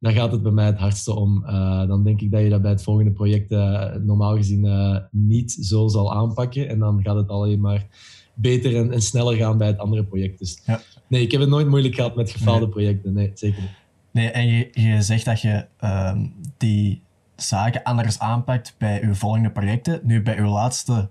[0.03, 1.43] daar gaat het bij mij het hardste om.
[1.45, 4.97] Uh, dan denk ik dat je dat bij het volgende project uh, normaal gezien uh,
[5.11, 6.69] niet zo zal aanpakken.
[6.69, 7.85] En dan gaat het alleen maar
[8.33, 10.39] beter en, en sneller gaan bij het andere project.
[10.39, 10.81] Dus ja.
[11.07, 13.13] nee, ik heb het nooit moeilijk gehad met gefaalde projecten.
[13.13, 13.71] Nee, zeker niet.
[14.11, 17.01] Nee, en je, je zegt dat je ehm, die
[17.35, 19.99] zaken anders aanpakt bij uw volgende projecten.
[20.03, 21.09] Nu, bij uw laatste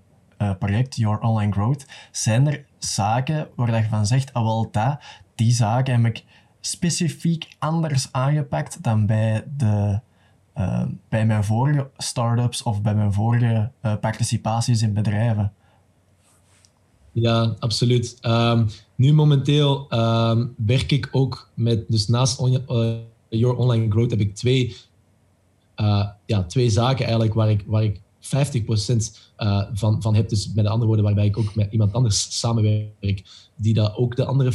[0.59, 4.99] project, Your Online Growth, zijn er zaken waar je van zegt, ah wel, dat,
[5.35, 6.23] die zaken heb ik
[6.65, 9.99] specifiek anders aangepakt dan bij, de,
[10.57, 15.53] uh, bij mijn vorige start-ups of bij mijn vorige uh, participaties in bedrijven?
[17.11, 18.17] Ja, absoluut.
[18.21, 22.95] Um, nu momenteel um, werk ik ook met, dus naast uh,
[23.29, 24.75] Your Online Growth heb ik twee,
[26.25, 28.27] ja, twee zaken eigenlijk waar ik, waar ik 50%
[29.37, 30.29] uh, van, van heb.
[30.29, 33.23] Dus met andere woorden, waarbij ik ook met iemand anders samenwerk
[33.55, 34.53] die dat ook de andere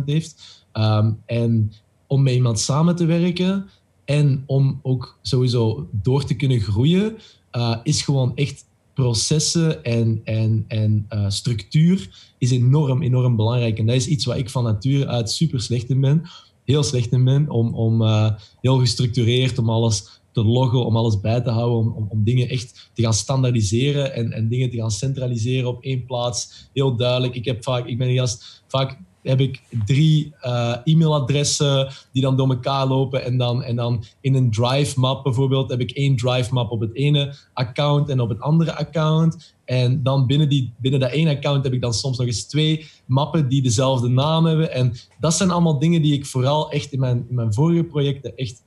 [0.00, 0.61] 50% heeft.
[0.72, 1.72] Um, en
[2.06, 3.66] om met iemand samen te werken
[4.04, 7.16] en om ook sowieso door te kunnen groeien,
[7.52, 13.78] uh, is gewoon echt processen en, en, en uh, structuur is enorm, enorm belangrijk.
[13.78, 16.22] En dat is iets waar ik van nature uit super slecht in ben.
[16.64, 18.30] Heel slecht in ben om, om uh,
[18.60, 22.90] heel gestructureerd, om alles te loggen, om alles bij te houden, om, om, dingen echt
[22.94, 26.68] te gaan standaardiseren en, en dingen te gaan centraliseren op één plaats.
[26.72, 27.34] Heel duidelijk.
[27.34, 32.48] Ik, heb vaak, ik ben gast, vaak heb ik drie uh, e-mailadressen die dan door
[32.48, 33.24] elkaar lopen.
[33.24, 36.80] En dan, en dan in een drive map bijvoorbeeld heb ik één drive map op
[36.80, 39.54] het ene account en op het andere account.
[39.64, 42.86] En dan binnen, die, binnen dat ene account heb ik dan soms nog eens twee
[43.06, 44.72] mappen die dezelfde naam hebben.
[44.72, 48.36] En dat zijn allemaal dingen die ik vooral echt in mijn, in mijn vorige projecten
[48.36, 48.62] echt...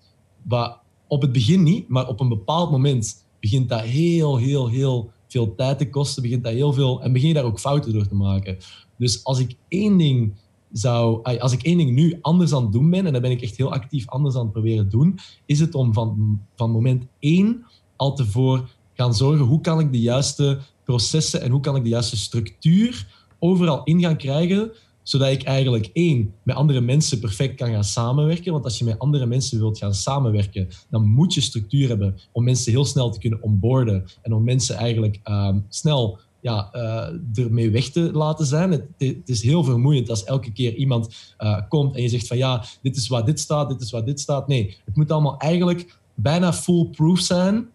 [1.07, 5.55] Op het begin niet, maar op een bepaald moment begint dat heel, heel, heel veel
[5.55, 6.21] tijd te kosten.
[6.21, 8.57] Begint dat heel veel, en begin je daar ook fouten door te maken.
[8.97, 10.33] Dus als ik één ding
[10.77, 13.41] zou, als ik één ding nu anders aan het doen ben, en dat ben ik
[13.41, 17.65] echt heel actief anders aan het proberen doen, is het om van, van moment één
[17.95, 21.83] al te voor gaan zorgen hoe kan ik de juiste processen en hoe kan ik
[21.83, 23.07] de juiste structuur
[23.39, 24.71] overal in gaan krijgen,
[25.03, 28.51] zodat ik eigenlijk één, met andere mensen perfect kan gaan samenwerken.
[28.51, 32.43] Want als je met andere mensen wilt gaan samenwerken, dan moet je structuur hebben om
[32.43, 37.71] mensen heel snel te kunnen onboarden en om mensen eigenlijk um, snel ja, uh, ermee
[37.71, 38.71] weg te laten zijn.
[38.71, 42.65] Het, is heel vermoeiend als elke keer iemand uh, komt en je zegt van ja,
[42.81, 44.47] dit is waar dit staat, dit is waar dit staat.
[44.47, 47.67] Nee, het moet allemaal eigenlijk bijna foolproof zijn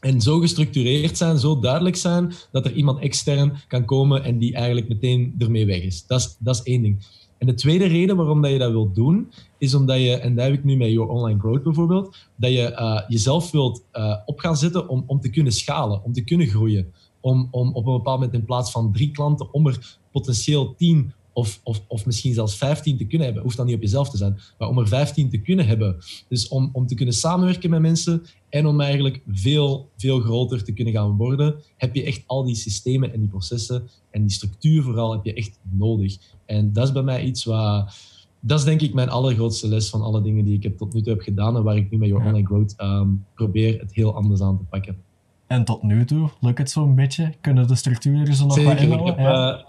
[0.00, 4.54] en zo gestructureerd zijn, zo duidelijk zijn, dat er iemand extern kan komen en die
[4.54, 6.06] eigenlijk meteen ermee weg is.
[6.06, 7.04] Dat is, dat is één ding.
[7.38, 10.44] En de tweede reden waarom dat je dat wilt doen, is omdat je, en dat
[10.44, 14.38] heb ik nu met Your Online Growth bijvoorbeeld, dat je uh, jezelf wilt uh, op
[14.38, 16.92] gaan zetten om, om te kunnen schalen, om te kunnen groeien
[17.26, 21.12] om, om op een bepaald moment in plaats van drie klanten, om er potentieel tien
[21.32, 23.44] of, of, of misschien zelfs 15 te kunnen hebben.
[23.44, 25.96] Hoeft dan niet op jezelf te zijn, maar om er 15 te kunnen hebben.
[26.28, 30.72] Dus om, om te kunnen samenwerken met mensen en om eigenlijk veel, veel groter te
[30.72, 34.82] kunnen gaan worden, heb je echt al die systemen en die processen en die structuur
[34.82, 36.16] vooral heb je echt nodig.
[36.44, 37.94] En dat is bij mij iets waar.
[38.40, 41.02] Dat is denk ik mijn allergrootste les van alle dingen die ik heb tot nu
[41.02, 44.14] toe heb gedaan en waar ik nu met Your Online Growth um, probeer het heel
[44.14, 44.96] anders aan te pakken.
[45.46, 47.32] En tot nu toe lukt het zo'n beetje?
[47.40, 49.12] Kunnen de structuren zo nog Zeker, wat inhouden?
[49.12, 49.58] Ik heb, ja.
[49.58, 49.64] uh,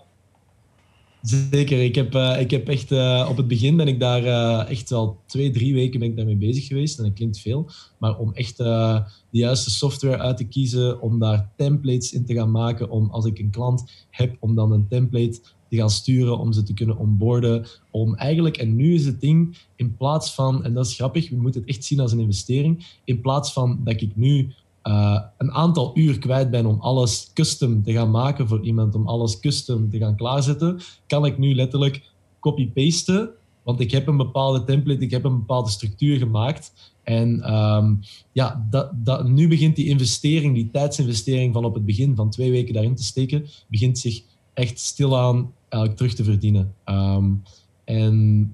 [1.51, 1.83] zeker.
[1.83, 2.91] Ik heb, uh, ik heb echt...
[2.91, 4.23] Uh, op het begin ben ik daar
[4.67, 6.97] echt al twee, drie weken ben ik daarmee bezig geweest.
[6.97, 7.69] En dat klinkt veel.
[7.97, 12.51] Maar om echt de juiste software uit te kiezen, om daar templates in te gaan
[12.51, 16.53] maken, om als ik een klant heb, om dan een template te gaan sturen, om
[16.53, 17.65] ze te kunnen onboarden.
[17.91, 21.35] Om eigenlijk, en nu is het ding, in plaats van, en dat is grappig, we
[21.35, 24.53] moeten het echt zien als een investering, in plaats van dat ik nu
[24.87, 29.07] uh, een aantal uur kwijt ben om alles custom te gaan maken voor iemand, om
[29.07, 32.01] alles custom te gaan klaarzetten, kan ik nu letterlijk
[32.39, 33.29] copy-pasten.
[33.63, 36.93] Want ik heb een bepaalde template, ik heb een bepaalde structuur gemaakt.
[37.03, 37.99] En um,
[38.31, 42.51] ja, dat, dat, nu begint die investering, die tijdsinvestering van op het begin van twee
[42.51, 44.21] weken daarin te steken, begint zich
[44.53, 46.73] echt stilaan eigenlijk terug te verdienen.
[46.85, 47.43] Um,
[47.83, 48.53] en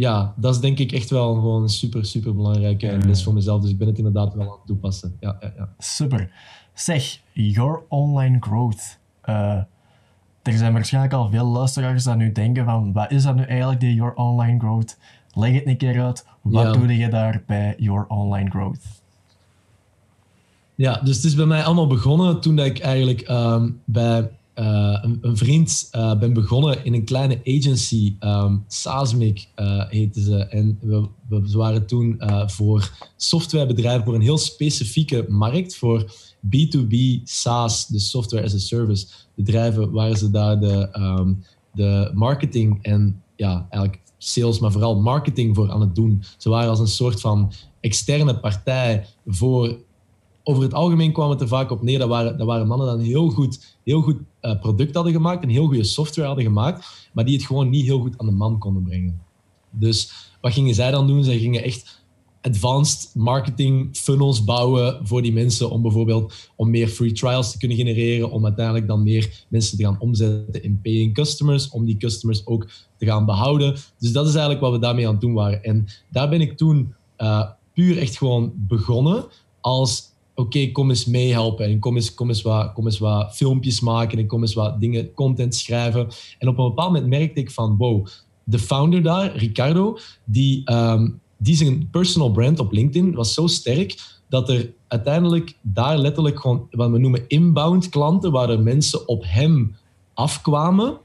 [0.00, 3.60] ja, dat is denk ik echt wel gewoon een super, super belangrijke les voor mezelf.
[3.60, 5.16] Dus ik ben het inderdaad wel aan het toepassen.
[5.20, 5.68] Ja, ja, ja.
[5.78, 6.30] Super.
[6.74, 8.98] Zeg, your online growth.
[9.24, 9.34] Uh,
[10.42, 13.80] er zijn waarschijnlijk al veel luisteraars die nu denken van, wat is dat nu eigenlijk,
[13.80, 14.98] die your online growth?
[15.32, 16.26] Leg het een keer uit.
[16.40, 16.72] Wat ja.
[16.72, 19.02] doe je daar bij your online growth?
[20.74, 25.36] Ja, dus het is bij mij allemaal begonnen toen ik eigenlijk um, bij uh, een,
[25.36, 30.36] vriend uh, ben begonnen in een kleine agency, um, Sasmic uh, heette ze.
[30.36, 36.12] En we, we waren toen voor softwarebedrijven, voor een heel specifieke markt, voor
[36.46, 42.78] B2B SaaS, de software as a service bedrijven, waren ze daar de, um, de marketing
[42.82, 46.22] en ja, eigenlijk sales, maar vooral marketing voor aan het doen.
[46.36, 49.78] Ze waren als een soort van externe partij voor
[50.44, 53.06] over het algemeen kwam het er vaak op neer dat waren, dat waren mannen die
[53.06, 57.08] een heel goed, heel goed uh, product hadden gemaakt, een heel goede software hadden gemaakt,
[57.12, 59.20] maar die het gewoon niet heel goed aan de man konden brengen.
[59.70, 61.24] Dus wat gingen zij dan doen?
[61.24, 62.00] Zij gingen echt
[62.42, 67.76] advanced marketing funnels bouwen voor die mensen om bijvoorbeeld om meer free trials te kunnen
[67.76, 72.46] genereren, om uiteindelijk dan meer mensen te gaan omzetten in paying customers, om die customers
[72.46, 73.76] ook te gaan behouden.
[73.98, 75.62] Dus dat is eigenlijk wat we daarmee aan het doen waren.
[75.62, 79.24] En daar ben ik toen uh, puur echt gewoon begonnen
[79.60, 80.09] als
[80.40, 84.18] oké, kom eens meehelpen en kom eens, kom, eens wat, kom eens wat filmpjes maken
[84.18, 86.08] en kom eens wat dingen, content schrijven.
[86.38, 88.06] En op een bepaald moment merkte ik van, wow,
[88.44, 94.18] de founder daar, Ricardo, die, um, die zijn personal brand op LinkedIn was zo sterk
[94.28, 99.24] dat er uiteindelijk daar letterlijk gewoon wat we noemen inbound klanten, waar er mensen op
[99.26, 99.76] hem
[100.14, 100.98] afkwamen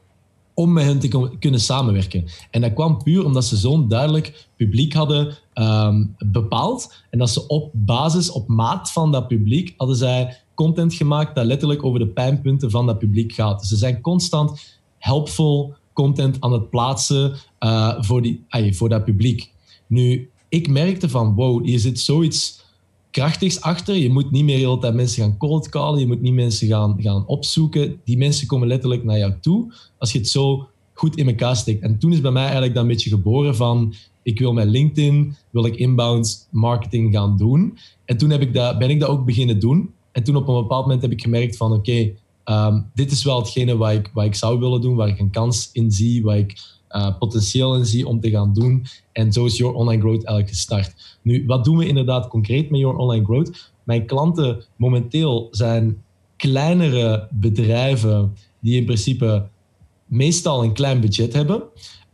[0.55, 2.25] om met hen te kunnen samenwerken.
[2.51, 6.93] En dat kwam puur omdat ze zo'n duidelijk publiek hadden um, bepaald.
[7.09, 11.45] En dat ze op basis, op maat van dat publiek, hadden zij content gemaakt dat
[11.45, 13.65] letterlijk over de pijnpunten van dat publiek gaat.
[13.65, 19.51] Ze zijn constant helpful content aan het plaatsen uh, voor, die, voor dat publiek.
[19.87, 22.64] Nu, ik merkte van, wow, hier zit zoiets
[23.15, 23.95] krachtigs achter.
[23.95, 25.99] Je moet niet meer de hele tijd mensen gaan cold callen.
[25.99, 27.99] Je moet niet mensen gaan, gaan opzoeken.
[28.03, 31.81] Die mensen komen letterlijk naar jou toe als je het zo goed in elkaar steekt.
[31.81, 35.35] En toen is bij mij eigenlijk dat een beetje geboren van ik wil met LinkedIn,
[35.49, 37.77] wil ik inbound marketing gaan doen.
[38.05, 39.89] En toen heb ik dat, ben ik dat ook beginnen doen.
[40.11, 42.11] En toen op een bepaald moment heb ik gemerkt van oké,
[42.43, 45.31] ehm, dit is wel hetgene wat ik, wat ik zou willen doen, waar ik een
[45.31, 46.59] kans in zie, waar ik
[46.95, 48.85] uh, potentieel in zie om te gaan doen.
[49.11, 51.17] En zo is Your Online Growth eigenlijk gestart.
[51.21, 53.71] Nu, wat doen we inderdaad concreet met Your Online Growth?
[53.83, 56.03] Mijn klanten momenteel zijn
[56.37, 59.47] kleinere bedrijven die in principe
[60.05, 61.63] meestal een klein budget hebben.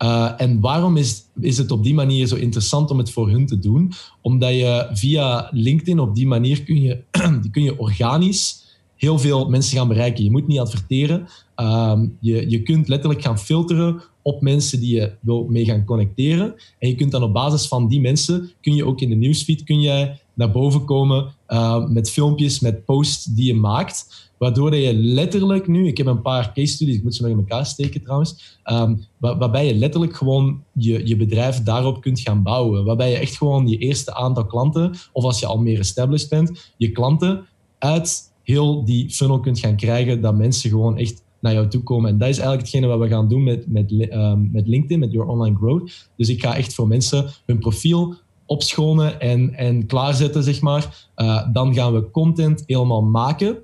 [0.03, 3.45] Uh, en waarom is, is het op die manier zo interessant om het voor hun
[3.45, 3.91] te doen?
[4.21, 7.03] Omdat je via LinkedIn op die manier kun je,
[7.51, 8.61] kun je organisch
[8.95, 10.23] heel veel mensen gaan bereiken.
[10.23, 11.27] Je moet niet adverteren.
[11.61, 16.55] Uh, je, je kunt letterlijk gaan filteren op mensen die je wil mee gaan connecteren.
[16.79, 19.63] En je kunt dan op basis van die mensen, kun je ook in de nieuwsfeed
[19.63, 24.29] kun jij naar boven komen uh, met filmpjes, met posts die je maakt.
[24.37, 27.37] Waardoor je letterlijk nu, ik heb een paar case studies, ik moet ze nog in
[27.37, 32.85] elkaar steken trouwens, um, waarbij je letterlijk gewoon je, je bedrijf daarop kunt gaan bouwen.
[32.85, 36.73] Waarbij je echt gewoon je eerste aantal klanten, of als je al meer established bent,
[36.77, 37.45] je klanten
[37.77, 42.09] uit heel die funnel kunt gaan krijgen, dat mensen gewoon echt naar jou toe komen.
[42.09, 45.11] En dat is eigenlijk hetgene wat we gaan doen met, met, um, met LinkedIn, met
[45.11, 46.09] Your Online Growth.
[46.17, 51.09] Dus ik ga echt voor mensen hun profiel opschonen en, en klaarzetten, zeg maar.
[51.15, 53.57] Uh, dan gaan we content helemaal maken.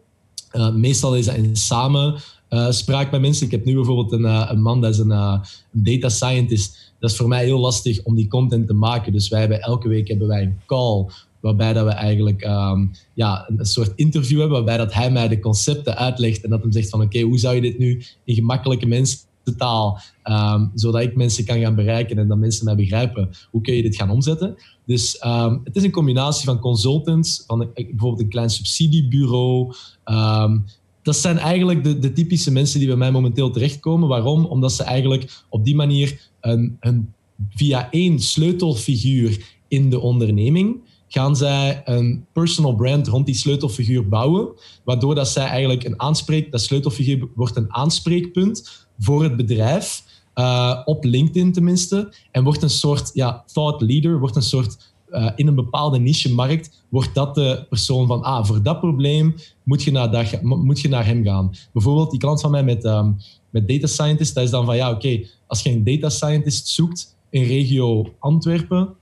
[0.53, 3.45] Uh, meestal is dat in samenspraak uh, met mensen.
[3.45, 6.93] Ik heb nu bijvoorbeeld een, uh, een man, dat is een, een, data scientist.
[6.99, 9.11] Dat is voor mij heel lastig om die content te maken.
[9.11, 11.05] Dus wij hebben elke week hebben wij een call
[11.39, 15.39] waarbij dat we eigenlijk um, ja, een, soort interview hebben, waarbij dat hij mij de
[15.39, 18.85] concepten uitlegt en dat hem zegt van oké, hoe zou je dit nu in gemakkelijke
[18.85, 23.75] mensentaal, um, zodat ik mensen kan gaan bereiken en dat mensen mij begrijpen, hoe kun
[23.75, 24.55] je dit gaan omzetten?
[24.85, 29.73] Dus um, het is een combinatie van consultants, van een, bijvoorbeeld een klein subsidiebureau,
[31.07, 34.07] dat zijn eigenlijk de, de, typische mensen die bij mij momenteel terechtkomen.
[34.07, 34.45] Waarom?
[34.45, 37.13] Omdat ze eigenlijk op die manier een, een,
[37.49, 44.49] via één sleutelfiguur in de onderneming gaan zij een personal brand rond die sleutelfiguur bouwen,
[44.83, 50.03] waardoor dat zij eigenlijk een aanspreek, dat sleutelfiguur wordt een aanspreekpunt voor het bedrijf,
[50.35, 55.29] uh, op LinkedIn tenminste, en wordt een soort ja, thought leader, wordt een soort uh,
[55.35, 59.91] in een bepaalde niche-markt, wordt dat de persoon van, ah, voor dat probleem moet je
[59.91, 61.51] naar, dat, moet je naar hem gaan.
[61.73, 63.17] Bijvoorbeeld die klant van mij met, um,
[63.49, 67.15] met data scientist, dat is dan van, ja, oké, als je een data scientist zoekt
[67.29, 68.93] in regio Antwerpen,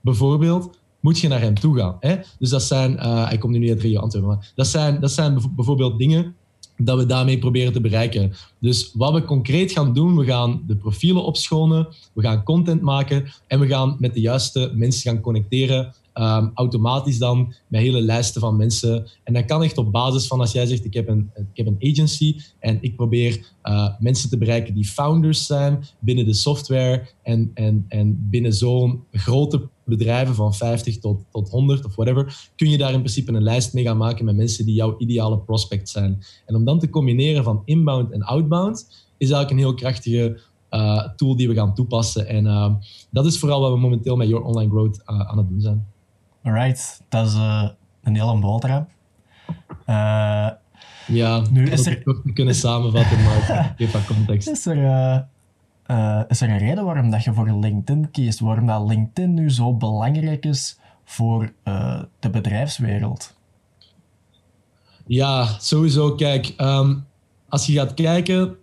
[0.00, 1.96] bijvoorbeeld, moet je naar hem toe gaan.
[2.00, 2.16] Hè?
[2.38, 5.10] Dus dat zijn, uh, hij komt nu niet uit regio Antwerpen, maar dat zijn, dat
[5.10, 6.34] zijn bijvoorbeeld dingen
[6.76, 8.32] dat we daarmee proberen te bereiken.
[8.58, 13.32] Dus wat we concreet gaan doen, we gaan de profielen opschonen, we gaan content maken
[13.46, 18.40] en we gaan met de juiste mensen gaan connecteren um, automatisch dan met hele lijsten
[18.40, 19.06] van mensen.
[19.24, 21.66] En dat kan echt op basis van als jij zegt, ik heb een, ik heb
[21.66, 27.08] een agency en ik probeer uh, mensen te bereiken die founders zijn binnen de software
[27.22, 32.70] en, en, en binnen zo'n grote bedrijven van 50 tot, tot 100 of whatever, kun
[32.70, 35.88] je daar in principe een lijst mee gaan maken met mensen die jouw ideale prospect
[35.88, 36.22] zijn.
[36.46, 38.78] En om dan te combineren van inbound en outbound,
[39.18, 42.26] is eigenlijk een heel krachtige uh, tool die we gaan toepassen.
[42.26, 42.74] En uh,
[43.10, 45.86] dat is vooral wat we momenteel met Your Online Growth uh, aan het doen zijn.
[46.42, 47.34] Alright, dat is
[48.02, 48.86] een hele boterham.
[51.06, 52.02] Ja, nu is er
[52.34, 54.48] kunnen samenvatten, maar geef wat context.
[54.56, 54.76] Is er,
[55.90, 58.40] uh, is er een reden waarom dat je voor LinkedIn kiest?
[58.40, 61.52] Waarom dat LinkedIn nu zo belangrijk is voor
[62.18, 63.38] de bedrijfswereld?
[65.06, 66.14] Ja, sowieso.
[66.14, 67.06] Kijk, um,
[67.48, 68.56] als je gaat kijken,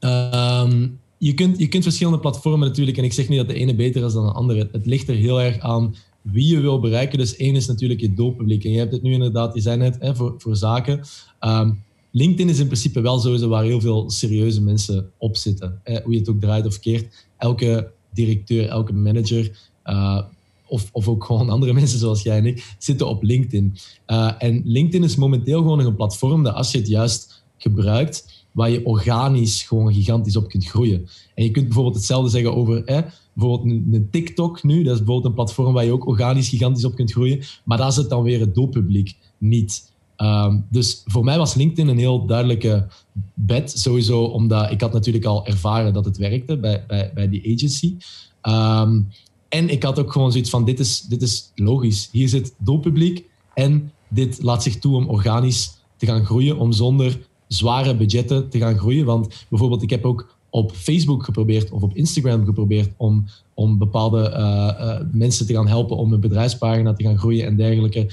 [0.00, 3.74] um, je, kunt, je kunt verschillende platformen natuurlijk, en ik zeg niet dat de ene
[3.74, 4.68] beter is dan de andere.
[4.72, 7.18] Het ligt er heel erg aan wie je wil bereiken.
[7.18, 8.64] Dus één is natuurlijk je doelpubliek.
[8.64, 11.00] En je hebt het nu inderdaad, je zei net, hè, voor, voor zaken.
[11.38, 11.72] Ehm,
[12.16, 15.80] LinkedIn is in principe wel sowieso waar heel veel serieuze mensen op zitten.
[15.82, 17.26] Hè, hoe je het ook draait of keert.
[17.38, 20.20] Elke directeur, elke manager, uh,
[20.66, 23.76] of, of ook gewoon andere mensen zoals jij en ik, zitten op LinkedIn.
[24.06, 28.70] Uh, en LinkedIn is momenteel gewoon een platform dat als je het juist gebruikt, waar
[28.70, 31.08] je organisch gewoon gigantisch op kunt groeien.
[31.34, 32.84] En je kunt bijvoorbeeld hetzelfde zeggen over
[33.32, 34.82] bijvoorbeeld een, TikTok nu.
[34.82, 37.42] Dat is bijvoorbeeld een platform waar je ook organisch gigantisch op kunt groeien.
[37.64, 39.92] Maar daar zit dan weer het doelpubliek niet.
[40.16, 42.86] Um, dus voor mij was LinkedIn een heel duidelijke
[43.34, 43.72] bet.
[43.78, 47.96] Sowieso omdat ik had natuurlijk al ervaren dat het werkte bij, bij, bij die agency.
[48.42, 49.08] Um,
[49.48, 52.08] en ik had ook gewoon zoiets van, dit is, dit is logisch.
[52.12, 53.24] Hier zit doelpubliek
[53.54, 58.58] en dit laat zich toe om organisch te gaan groeien, om zonder zware budgetten te
[58.58, 59.04] gaan groeien.
[59.04, 63.24] Want bijvoorbeeld, ik heb ook op Facebook geprobeerd of op Instagram geprobeerd om,
[63.54, 67.56] om bepaalde uh, uh, mensen te gaan helpen om een bedrijfspagina te gaan groeien en
[67.56, 68.10] dergelijke.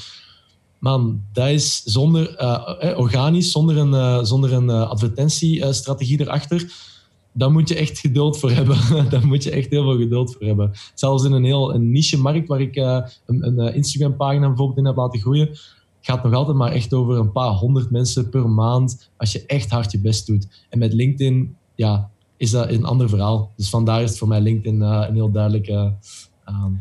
[0.82, 6.89] Man, dat is zonder, uh, organisch, zonder een, zonder een advertentiestrategie erachter
[7.34, 8.78] daar moet je echt geduld voor hebben.
[9.10, 10.72] daar moet je echt heel veel geduld voor hebben.
[10.94, 14.96] Zelfs in een heel een niche-markt waar ik een, een eh, Instagram-pagina bijvoorbeeld in heb
[14.96, 15.50] laten groeien,
[16.02, 19.70] gaat nog altijd maar echt over een paar honderd mensen per maand als je echt
[19.70, 20.48] hard je best doet.
[20.70, 23.52] En met LinkedIn ja, is dat een ander verhaal.
[23.56, 25.94] Dus vandaar is het voor mij LinkedIn een heel duidelijke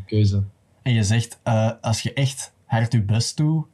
[0.07, 0.43] keuze.
[0.83, 1.41] En je zegt,
[1.81, 3.65] als je echt hard je best doet,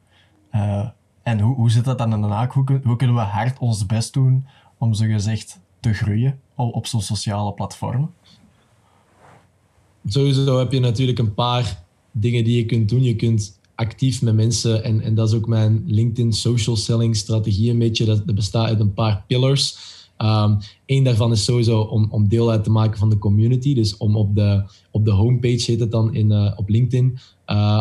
[1.23, 2.79] en hoe, hoe zit dat dan in de?
[2.83, 4.45] Hoe, kunnen we hard ons best doen
[4.77, 6.39] om zo gezegd te groeien?
[6.55, 8.11] op zo'n sociale platform?
[10.05, 13.03] Sowieso heb je natuurlijk een paar dingen die je kunt doen.
[13.03, 17.71] Je kunt actief met mensen, en, en dat is ook mijn LinkedIn social selling strategie
[17.71, 18.05] een beetje.
[18.05, 19.95] Dat, bestaat uit een paar pillars.
[20.17, 23.73] Um, Eén daarvan is sowieso om, om deel uit te maken van de community.
[23.73, 27.19] Dus om op de, op de homepage, heet het dan in, uh, op LinkedIn,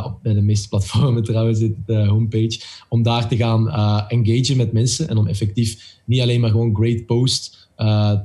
[0.04, 4.56] op, bij de meeste platformen trouwens zit de homepage, om daar te gaan uh, engagen
[4.56, 7.66] met mensen en om effectief niet alleen maar gewoon great post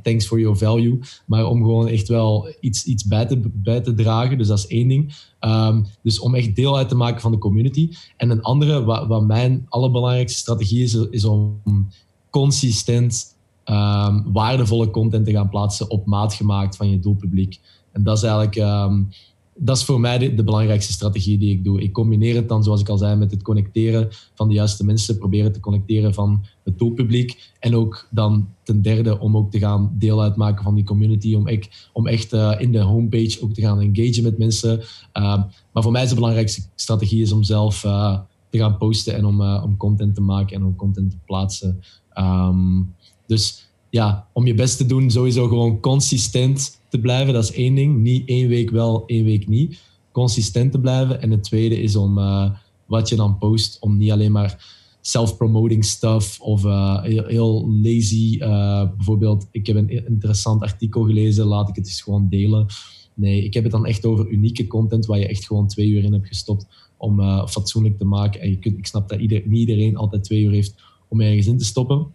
[0.02, 1.00] thanks for your value.
[1.26, 4.38] Maar om gewoon echt wel iets, iets bij, te, bij te dragen.
[4.38, 5.14] Dus dat is één ding.
[5.40, 7.90] Um, dus om echt deel uit te maken van de community.
[8.18, 11.62] En een andere, wat, wat mijn allerbelangrijkste strategie is, is om
[12.30, 17.60] consistent um, waardevolle content te gaan plaatsen op maat gemaakt van je doelpubliek.
[17.92, 19.10] En dat is eigenlijk um,
[19.64, 21.82] dat is voor mij de, belangrijkste strategie die ik doe.
[21.82, 25.18] Ik combineer het dan, zoals ik al zei, met het connecteren van de juiste mensen,
[25.18, 27.52] proberen te connecteren van het doelpubliek.
[27.60, 31.48] En ook dan ten derde om ook te gaan deel uitmaken van die community, om,
[31.48, 34.80] ik, om echt uh, in de homepage ook te gaan engagen met mensen.
[34.80, 34.84] Uh,
[35.74, 38.20] maar voor mij is de belangrijkste strategie is om zelf uh,
[38.50, 41.82] te gaan posten en om, om content te maken en om content te plaatsen.
[42.18, 42.96] Um,
[43.26, 47.34] dus ja, om je best te doen, sowieso gewoon consistent te blijven.
[47.34, 48.02] Dat is één ding.
[48.02, 49.80] Niet één week wel, één week niet.
[50.12, 51.22] Consistent te blijven.
[51.22, 52.52] En het tweede is om uh,
[52.86, 58.38] wat je dan post, om niet alleen maar self-promoting stuff of uh, heel, lazy.
[58.40, 62.66] Uh, bijvoorbeeld, ik heb een interessant artikel gelezen, laat ik het eens gewoon delen.
[63.14, 66.04] Nee, ik heb het dan echt over unieke content waar je echt gewoon twee uur
[66.04, 66.66] in hebt gestopt
[66.98, 68.42] om fatsoenlijk te maken.
[68.42, 70.76] En ik snap dat niet iedereen altijd twee uur heeft
[71.08, 72.08] om ergens in te stoppen.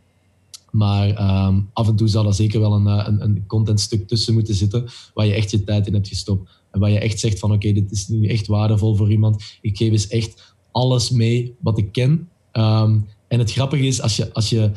[0.76, 1.08] Maar
[1.46, 4.84] um, af en toe zal er zeker wel een, een, een contentstuk tussen moeten zitten
[5.14, 6.50] waar je echt je tijd in hebt gestopt.
[6.70, 9.58] En waar je echt zegt van oké, dit is nu echt waardevol voor iemand.
[9.60, 12.28] Ik geef eens echt alles mee wat ik ken.
[12.52, 14.70] Um, en het grappige is, als je, als je,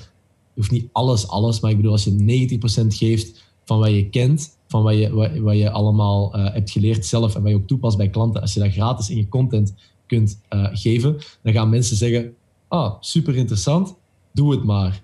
[0.56, 4.58] hoeft niet alles, alles, maar ik bedoel, als je 90% geeft van wat je kent,
[4.68, 7.98] van wat je, wat, je allemaal uh, hebt geleerd zelf en wat je ook toepast
[7.98, 9.74] bij klanten, als je dat gratis in je content
[10.06, 12.34] kunt uh, geven, dan gaan mensen zeggen,
[12.68, 13.96] ah, super interessant,
[14.34, 15.02] doe het maar.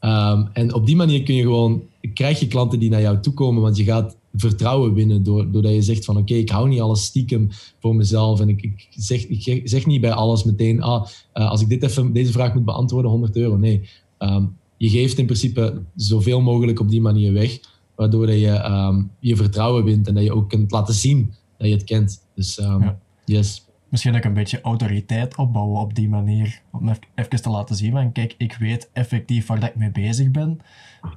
[0.00, 1.82] Um, en op die manier kun je gewoon,
[2.14, 5.72] krijg je klanten die naar jou toe komen, want je gaat vertrouwen winnen door, doordat
[5.72, 8.86] je zegt van oké, okay, ik hou niet alles stiekem voor mezelf en ik, ik,
[8.90, 12.54] zeg, ik zeg niet bij alles meteen, ah, uh, als ik dit even, deze vraag
[12.54, 13.56] moet beantwoorden, 100 euro.
[13.56, 17.60] Nee, um, je geeft in principe zoveel mogelijk op die manier weg,
[17.94, 21.68] waardoor dat je um, je vertrouwen wint en dat je ook kunt laten zien dat
[21.68, 22.20] je het kent.
[22.34, 22.98] Dus ja.
[23.24, 26.60] yes misschien ook een beetje autoriteit opbouwen op die manier.
[26.70, 30.60] Om even te laten zien van, kijk, ik weet effectief waar ik mee bezig ben.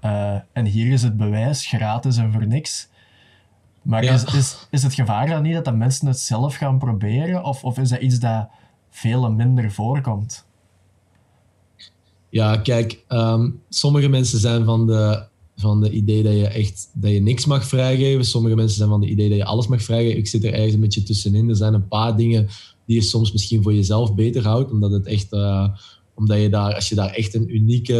[0.05, 2.89] Uh, en hier is het bewijs, gratis en voor niks.
[3.81, 7.43] Maar is, is, is het gevaar dan niet dat de mensen het zelf gaan proberen?
[7.43, 8.49] Of, of is dat iets dat
[8.89, 10.45] veel minder voorkomt?
[12.29, 15.27] Ja, kijk, um, sommige mensen zijn van de,
[15.61, 18.25] van de idee dat je echt dat je niks mag vrijgeven.
[18.25, 20.17] Sommige mensen zijn van de idee dat je alles mag vrijgeven.
[20.17, 21.49] Ik zit er ergens een beetje tussenin.
[21.49, 22.47] Er zijn een paar dingen
[22.85, 25.67] die je soms misschien voor jezelf beter houdt, omdat het echt uh,
[26.15, 27.95] omdat je daar, als je daar echt een unieke,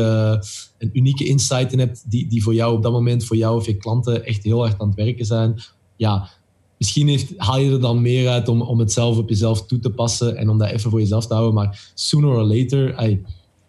[0.77, 3.65] een unieke insight in hebt, die, die voor jou op dat moment, voor jou of
[3.65, 5.61] je klanten echt heel hard aan het werken zijn,
[5.95, 6.29] ja,
[6.77, 9.79] misschien heeft, haal je er dan meer uit om, om het zelf op jezelf toe
[9.79, 11.53] te passen en om dat even voor jezelf te houden.
[11.53, 12.99] Maar sooner or later,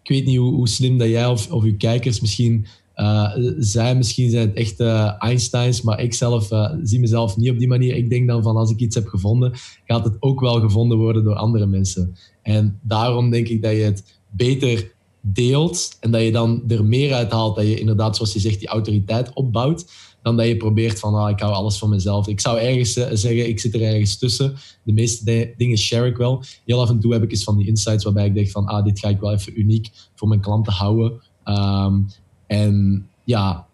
[0.03, 2.65] ik weet niet hoe, slim dat jij of, of uw kijkers misschien
[2.95, 3.97] uh, zijn.
[3.97, 4.79] Misschien zijn het echt
[5.19, 7.95] Einsteins, maar ik zelf uh, zie mezelf niet op die manier.
[7.95, 9.51] Ik denk dan van als ik iets heb gevonden,
[9.85, 12.15] gaat het ook wel gevonden worden door andere mensen.
[12.41, 14.91] En daarom denk ik dat je het beter
[15.21, 18.59] deelt en dat je dan er meer uit haalt, dat je inderdaad, zoals je zegt,
[18.59, 19.85] die autoriteit opbouwt,
[20.21, 22.27] dan dat je probeert van, ah, ik hou alles voor mezelf.
[22.27, 24.55] Ik zou ergens eh, zeggen, ik zit er ergens tussen.
[24.83, 26.43] De meeste dingen share ik wel.
[26.65, 28.85] Heel af en toe heb ik eens van die insights waarbij ik denk van, ah,
[28.85, 31.21] dit ga ik wel even uniek voor mijn klanten houden.
[31.43, 32.01] Ehm,
[32.47, 33.67] en ja,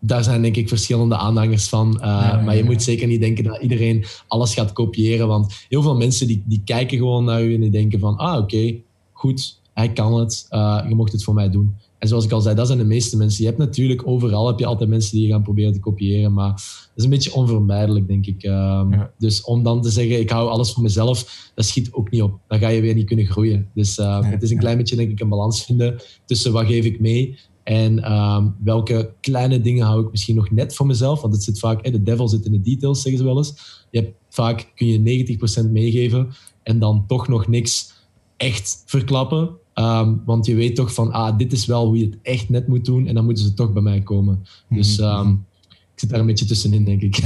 [0.00, 1.98] daar zijn denk ik verschillende aanhangers van.
[2.00, 5.28] Uh, maar je moet zeker niet denken dat iedereen alles gaat kopiëren.
[5.28, 8.38] Want heel veel mensen die, die kijken gewoon naar u en die denken van, ah
[8.38, 8.74] oké,
[9.12, 11.74] goed, hij kan het, uh, je mocht het voor mij doen.
[11.98, 13.42] En zoals ik al zei, dat zijn de meeste mensen.
[13.42, 16.50] Je hebt natuurlijk overal heb je altijd mensen die je gaan proberen te kopiëren, maar
[16.50, 18.44] dat is een beetje onvermijdelijk, denk ik.
[18.44, 22.22] Uh, Dus om dan te zeggen, ik hou alles voor mezelf, dat schiet ook niet
[22.22, 22.38] op.
[22.48, 23.68] Dan ga je weer niet kunnen groeien.
[23.74, 26.84] Dus uh, het is een klein beetje, denk ik, een balans vinden tussen wat geef
[26.84, 31.20] ik mee en ehm, welke kleine dingen hou ik misschien nog net voor mezelf?
[31.20, 33.84] Want het zit vaak, de devil zit in de details, zeggen ze wel eens.
[33.90, 36.28] Je hebt, vaak kun je 90% meegeven
[36.62, 37.92] en dan toch nog niks
[38.36, 39.50] echt verklappen.
[39.74, 42.68] Ehm, want je weet toch van, ah, dit is wel hoe je het echt net
[42.68, 43.06] moet doen.
[43.06, 44.46] En dan moeten ze toch bij mij komen.
[44.68, 45.08] Dus mhm.
[45.08, 45.30] ehm,
[45.70, 47.18] ik zit daar een beetje tussenin, denk ik.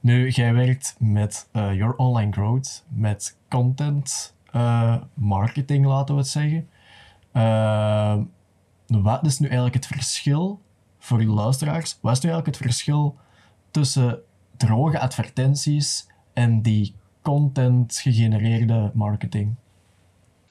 [0.00, 6.30] nu, jij werkt met uh, Your Online Growth, met content uh, marketing, laten we het
[6.30, 6.68] zeggen.
[7.36, 8.18] Uh,
[8.98, 10.60] wat is nu eigenlijk het verschil
[10.98, 11.98] voor de luisteraars?
[12.00, 13.16] Wat is nu eigenlijk het verschil
[13.70, 14.18] tussen
[14.56, 19.54] droge advertenties en die content gegenereerde marketing?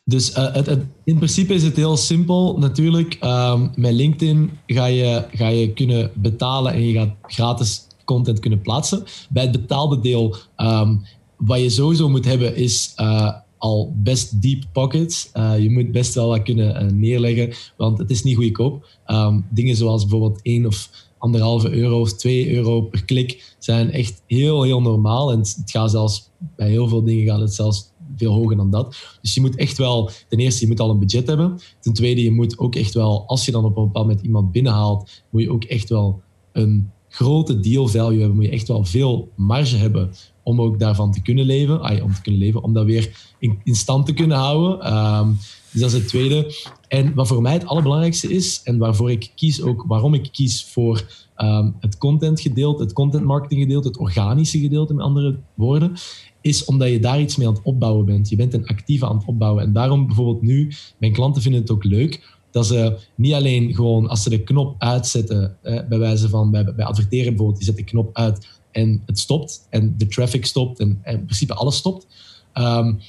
[0.03, 2.57] Dus uh, het, in principe is het heel simpel.
[2.57, 8.39] Natuurlijk, um, met LinkedIn ga je, ga je kunnen betalen en je gaat gratis content
[8.39, 9.03] kunnen plaatsen.
[9.29, 11.05] Bij het betaalde deel, um,
[11.37, 15.29] wat je sowieso moet hebben, is uh, al best deep pockets.
[15.33, 18.87] Uh, je moet best wel wat kunnen neerleggen, want het is niet goedkoop.
[19.07, 24.23] Um, dingen zoals bijvoorbeeld 1 of anderhalve euro of 2 euro per klik zijn echt
[24.25, 25.31] heel, heel normaal.
[25.31, 28.95] En het gaat zelfs, bij heel veel dingen gaat het zelfs veel hoger dan dat.
[29.21, 31.59] Dus je moet echt wel, ten eerste, je moet al een budget hebben.
[31.79, 34.51] Ten tweede, je moet ook echt wel, als je dan op een bepaald moment iemand
[34.51, 38.35] binnenhaalt, moet je ook echt wel een grote deal value hebben.
[38.35, 40.11] Moet je echt wel veel marge hebben
[40.49, 42.03] om ook daarvan te kunnen leven.
[42.03, 44.93] Om te kunnen leven, om dat weer in, stand te kunnen houden.
[44.93, 45.37] Um,
[45.71, 46.53] dus dat is het tweede.
[46.87, 50.65] En wat voor mij het allerbelangrijkste is, en waarvoor ik kies ook, waarom ik kies
[50.65, 51.03] voor
[51.37, 55.93] um, het content gedeelte, het content marketing gedeelte, het organische gedeelte, met andere woorden,
[56.41, 58.29] is omdat je daar iets mee aan het opbouwen bent.
[58.29, 59.63] Je bent een actieve aan het opbouwen.
[59.63, 64.07] En daarom bijvoorbeeld nu, mijn klanten vinden het ook leuk dat ze niet alleen gewoon
[64.07, 67.77] als ze de knop uitzetten, eh, bij wijze van bij, bij adverteren bijvoorbeeld, die zet
[67.77, 72.07] de knop uit en het stopt en de traffic stopt en, in principe alles stopt.
[72.53, 72.99] Um,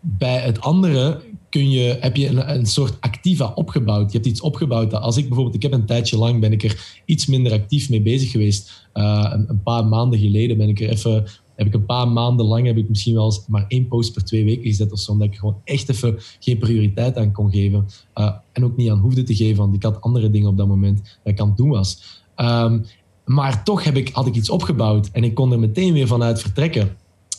[0.00, 4.12] bij het andere kun je, heb je een, een, soort activa opgebouwd.
[4.12, 4.90] Je hebt iets opgebouwd.
[4.90, 7.90] Dat als ik bijvoorbeeld, ik heb een tijdje lang ben ik er iets minder actief
[7.90, 8.88] mee bezig geweest.
[8.94, 12.66] Uh, een, paar maanden geleden ben ik er even heb ik een paar maanden lang
[12.66, 15.28] heb ik misschien wel eens maar één post per twee weken gezet of zo, omdat
[15.28, 17.86] ik gewoon echt even geen prioriteit aan kon geven.
[18.14, 20.66] Uh, en ook niet aan hoefde te geven, want ik had andere dingen op dat
[20.66, 22.20] moment dat ik aan het doen was.
[22.36, 22.84] Um,
[23.32, 26.40] maar toch heb ik, had ik iets opgebouwd en ik kon er meteen weer vanuit
[26.40, 26.96] vertrekken.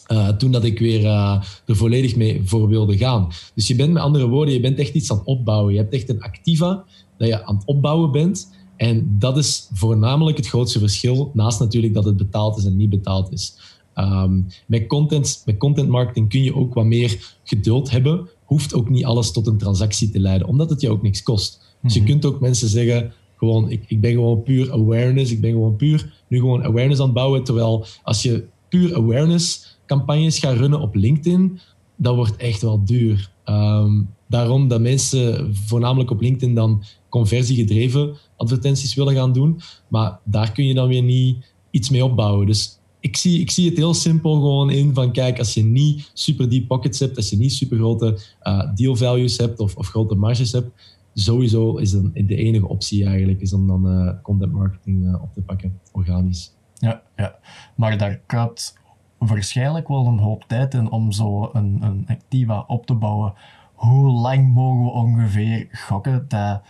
[0.08, 3.28] Uh, toen dat ik weer uh, er volledig mee voor wilde gaan.
[3.56, 5.74] Dus je bent met andere woorden, je bent echt iets aan het opbouwen.
[5.74, 6.84] Je hebt echt een activa
[7.18, 8.50] dat je aan het opbouwen bent.
[8.76, 12.90] En dat is voornamelijk het grootste verschil, naast natuurlijk dat het betaald is en niet
[12.90, 13.58] betaald is.
[13.96, 18.28] Um, met, content, met content marketing kun je ook wat meer geduld hebben.
[18.46, 21.76] Hoeft ook niet alles tot een transactie te leiden, omdat het je ook niks kost.
[21.82, 22.10] Dus je mhm.
[22.10, 23.14] kunt ook mensen zeggen,
[23.44, 27.06] gewoon, ik, ik ben gewoon puur awareness, ik ben gewoon puur nu gewoon awareness aan
[27.06, 27.44] het bouwen.
[27.44, 31.60] Terwijl als je puur awareness campagnes gaat runnen op LinkedIn,
[31.96, 33.32] dat wordt echt wel duur.
[33.46, 39.60] Um, daarom dat mensen voornamelijk op LinkedIn dan conversiegedreven advertenties willen gaan doen.
[39.88, 42.48] Maar daar kun je dan weer niet iets mee opbouwen.
[42.48, 46.12] Dus ik zie, ik zie het heel simpel gewoon in van kijk, als je niet
[46.14, 49.88] super deep pockets hebt, als je niet super grote uh, deal values hebt of, of
[49.88, 55.04] grote marges hebt, sowieso is de enige optie eigenlijk is om dan uh, content marketing
[55.04, 56.56] uh, op te pakken, organisch.
[56.74, 57.36] Ja, ja,
[57.76, 58.78] maar daar gaat
[59.18, 63.34] waarschijnlijk wel een hoop tijd in om zo een, een Activa op te bouwen.
[63.74, 66.62] Hoe lang mogen we ongeveer gokken dat,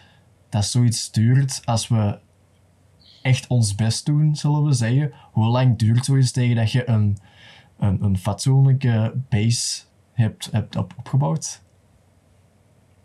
[0.50, 2.20] dat zoiets duurt als we
[3.22, 5.14] echt ons best doen, zullen we zeggen.
[5.32, 7.18] Hoe lang duurt zoiets tegen dat je een,
[7.78, 11.63] een, een fatsoenlijke base hebt, hebt op, opgebouwd?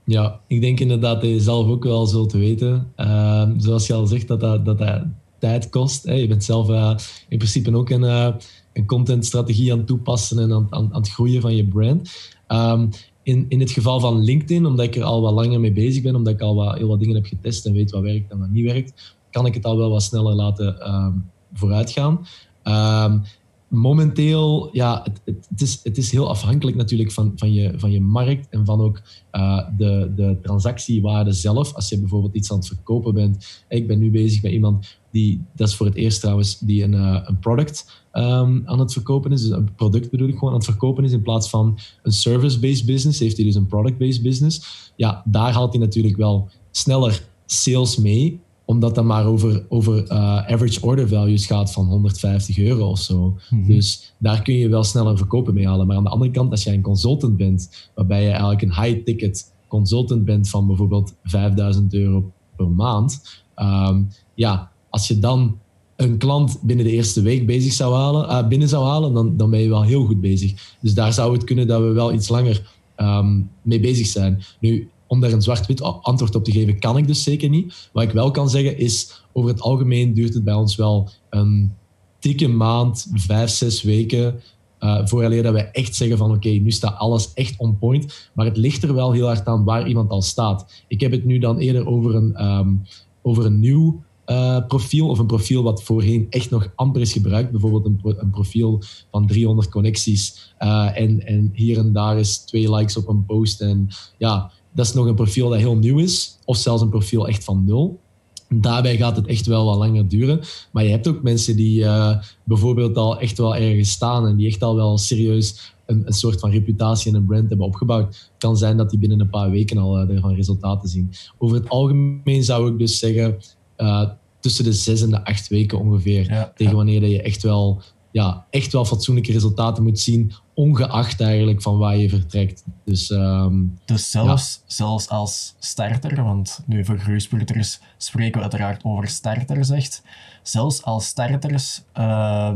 [0.09, 2.93] Ja, ik denk inderdaad dat je zelf ook wel zult weten.
[2.97, 5.03] Uh, zoals je al zegt, dat dat, dat, dat
[5.39, 6.09] tijd kost.
[6.09, 6.95] Je bent zelf uh,
[7.29, 8.29] in principe ook een, uh,
[8.73, 12.11] een contentstrategie aan het toepassen en aan, aan, het groeien van je brand.
[12.47, 12.87] Ehm,
[13.23, 16.17] in, in het geval van LinkedIn, omdat ik er al wat langer mee bezig ben,
[16.17, 18.51] omdat ik al wat, heel wat dingen heb getest en weet wat werkt en wat
[18.51, 22.27] niet werkt, kan ik het al wel wat sneller laten um, vooruitgaan.
[22.65, 23.23] Um,
[23.69, 28.01] momenteel, ja, het, het, is, het is heel afhankelijk natuurlijk van, van, je, van je
[28.01, 29.01] markt en van ook
[29.33, 31.75] uh, de, de transactiewaarde zelf.
[31.75, 33.65] Als je bijvoorbeeld iets aan het verkopen bent.
[33.69, 36.93] Ik ben nu bezig met iemand die, dat is voor het eerst trouwens, die een,
[36.93, 39.43] uh, een product um, aan het verkopen is.
[39.43, 42.87] Dus een product bedoel ik gewoon aan het verkopen is in plaats van een service-based
[42.87, 43.19] business.
[43.19, 44.91] Heeft hij dus een product-based business.
[44.97, 50.37] Ja, daar haalt hij natuurlijk wel sneller sales mee omdat dat maar over, over uh,
[50.37, 53.19] average order values gaat van 150 euro of zo.
[53.19, 53.67] Mm -hmm.
[53.67, 55.87] Dus daar kun je wel sneller verkopen mee halen.
[55.87, 59.53] Maar aan de andere kant, als jij een consultant bent, waarbij je eigenlijk een high-ticket
[59.69, 65.59] consultant bent van bijvoorbeeld 5000 euro per maand, um, ja, als je dan
[65.97, 69.51] een klant binnen de eerste week bezig zou halen, uh, binnen zou halen, dan, dan
[69.51, 70.77] ben je wel heel goed bezig.
[70.81, 74.43] Dus daar zou het kunnen dat we wel iets langer um, mee bezig zijn.
[74.61, 77.89] Nu, om daar een zwart-wit antwoord op te geven, kan ik dus zeker niet.
[77.93, 81.73] Wat ik wel kan zeggen is, over het algemeen duurt het bij ons wel een
[82.19, 84.41] dikke maand, vijf, zes weken,
[84.81, 88.31] uh, vooraleer dat wij echt zeggen van oké, nu staat alles echt on point.
[88.35, 90.85] Maar het ligt er wel heel hard aan waar iemand al staat.
[90.89, 92.83] Ik heb het nu dan eerder over een, um,
[93.23, 97.51] over een nieuw uh, profiel of een profiel wat voorheen echt nog amper is gebruikt.
[97.51, 102.39] Bijvoorbeeld een, pro een profiel van 300 connecties uh, en, en hier en daar is
[102.39, 103.61] twee likes op een post.
[103.61, 103.89] En
[104.19, 107.45] ja, dat is nog een profiel dat heel nieuw is, of zelfs een profiel echt
[107.45, 108.01] van nul.
[108.49, 110.41] Daarbij gaat het echt wel wat langer duren.
[110.71, 114.47] Maar je hebt ook mensen die uh, bijvoorbeeld al echt wel ergens staan en die
[114.47, 118.07] echt al wel serieus een, een, soort van reputatie en een brand hebben opgebouwd.
[118.07, 121.13] Het kan zijn dat die binnen een paar weken al uh, ervan resultaten zien.
[121.39, 123.37] Over het algemeen zou ik dus zeggen
[123.79, 124.09] uh,
[124.41, 126.31] tussen de zes en de acht weken ongeveer.
[126.31, 126.79] Ja, tegen ja.
[126.79, 131.97] wanneer je echt wel, ja, echt wel fatsoenlijke resultaten moet zien ongeacht eigenlijk van waar
[131.97, 132.65] je vertrekt.
[132.85, 134.75] Dus, um, dus zelfs, ja.
[134.75, 140.03] zelfs als starter, want nu voor groeispurters spreken we uiteraard over starters echt.
[140.43, 142.55] Zelfs als starters uh,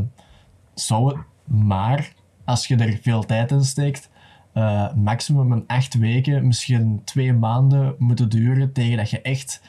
[0.74, 2.12] zou het maar,
[2.44, 4.10] als je er veel tijd in steekt,
[4.54, 9.62] uh, maximum een acht weken, misschien twee maanden moeten duren tegen dat je echt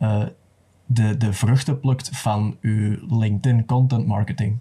[0.00, 0.22] uh,
[0.86, 4.58] de, de vruchten plukt van je LinkedIn content marketing.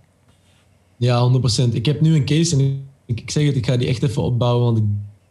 [0.98, 1.32] Ja,
[1.70, 1.74] 100%.
[1.74, 4.64] Ik heb nu een case en ik, zeg het, ik ga die echt even opbouwen,
[4.64, 4.84] want ik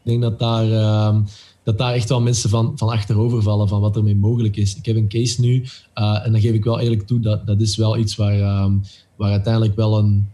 [0.02, 1.16] denk dat daar, uh,
[1.62, 4.76] dat daar echt wel mensen van, van achterover vallen van wat ermee mogelijk is.
[4.76, 5.64] Ik heb een case nu
[5.94, 8.82] uh, en dan geef ik wel eerlijk toe, dat, dat is wel iets waar, um,
[9.16, 10.28] waar uiteindelijk wel een,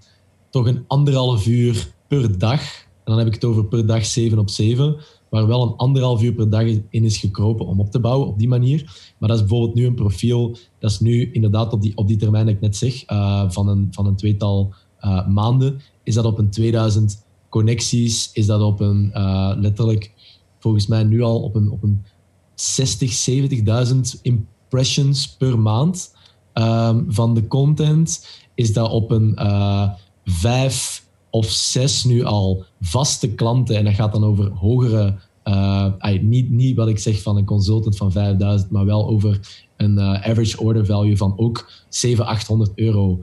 [0.51, 4.39] toch een anderhalf uur per dag, en dan heb ik het over per dag 7
[4.39, 4.97] op 7,
[5.29, 8.39] waar wel een anderhalf uur per dag in is gekropen om op te bouwen op
[8.39, 9.13] die manier.
[9.19, 12.17] Maar dat is bijvoorbeeld nu een profiel, dat is nu inderdaad op die, op die
[12.17, 16.25] termijn dat ik net zeg, uh, van, een, van een tweetal uh, maanden, is dat
[16.25, 20.13] op een 2000 connecties is dat op een uh, letterlijk,
[20.59, 22.05] volgens mij nu al op een, op een
[22.55, 23.29] 60,
[23.91, 26.15] 70.000 impressions per maand
[26.55, 28.29] um, van de content.
[28.55, 29.89] Is dat op een uh,
[30.25, 33.77] vijf of zes nu al vaste klanten.
[33.77, 37.97] En dat gaat dan over hogere, uh, niet, niet wat ik zeg van een consultant
[37.97, 43.23] van 5000, maar wel over een average order value van ook 700, 800 euro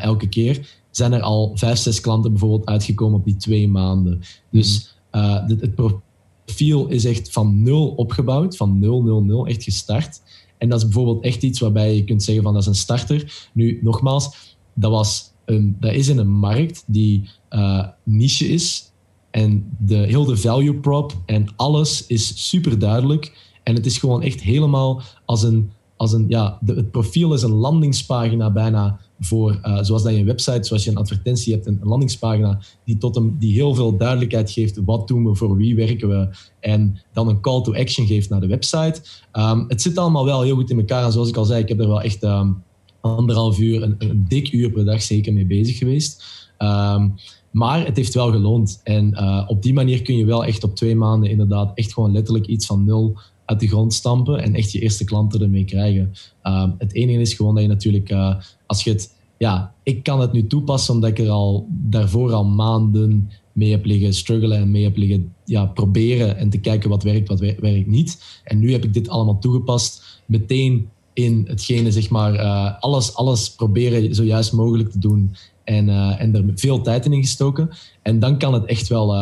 [0.00, 4.20] elke keer zijn er al vijf, zes klanten bijvoorbeeld uitgekomen op die twee maanden.
[4.50, 9.62] Dus uh, het, het profiel is echt van nul opgebouwd, van nul, nul, nul, echt
[9.62, 10.22] gestart.
[10.58, 13.48] En dat is bijvoorbeeld echt iets waarbij je kunt zeggen van dat is een starter.
[13.52, 18.92] Nu, nogmaals, dat, was een, dat is in een markt die uh, niche is.
[19.30, 23.54] En de, heel de value prop en alles is super duidelijk.
[23.62, 27.42] En het is gewoon echt helemaal als een, als een ja, de, het profiel is
[27.42, 31.66] een landingspagina bijna voor, uh, zoals dat je een website, zoals je een advertentie hebt,
[31.66, 34.80] een, een landingspagina die, tot een, die heel veel duidelijkheid geeft.
[34.84, 36.28] Wat doen we, voor wie werken we?
[36.60, 39.00] En dan een call to action geeft naar de website.
[39.32, 41.04] Um, het zit allemaal wel heel goed in elkaar.
[41.04, 42.62] En zoals ik al zei, ik heb er wel echt um,
[43.00, 46.24] anderhalf uur, een, een, dik uur per dag zeker mee bezig geweest.
[46.58, 47.14] Um,
[47.50, 48.80] maar het heeft wel geloond.
[48.82, 52.12] En uh, op die manier kun je wel echt op twee maanden inderdaad echt gewoon
[52.12, 56.12] letterlijk iets van nul uit de grond stampen en echt je eerste klanten ermee krijgen.
[56.42, 58.34] Uh, het enige is gewoon dat je natuurlijk, uh,
[58.66, 62.44] als je het, ja, ik kan het nu toepassen omdat ik er al daarvoor al
[62.44, 67.02] maanden mee heb liggen struggelen en mee heb liggen ja, proberen en te kijken wat
[67.02, 68.40] werkt, wat werkt niet.
[68.44, 73.50] En nu heb ik dit allemaal toegepast, meteen in hetgene, zeg maar, uh, alles, alles
[73.50, 75.34] proberen zo juist mogelijk te doen
[75.64, 75.88] en,
[76.18, 77.70] en er veel tijd in gestoken.
[78.02, 79.14] En dan kan het echt wel,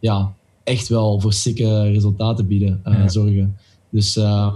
[0.00, 3.08] ja, echt wel voor sikke resultaten bieden, ja.
[3.08, 3.56] zorgen.
[3.92, 4.54] Dus uh,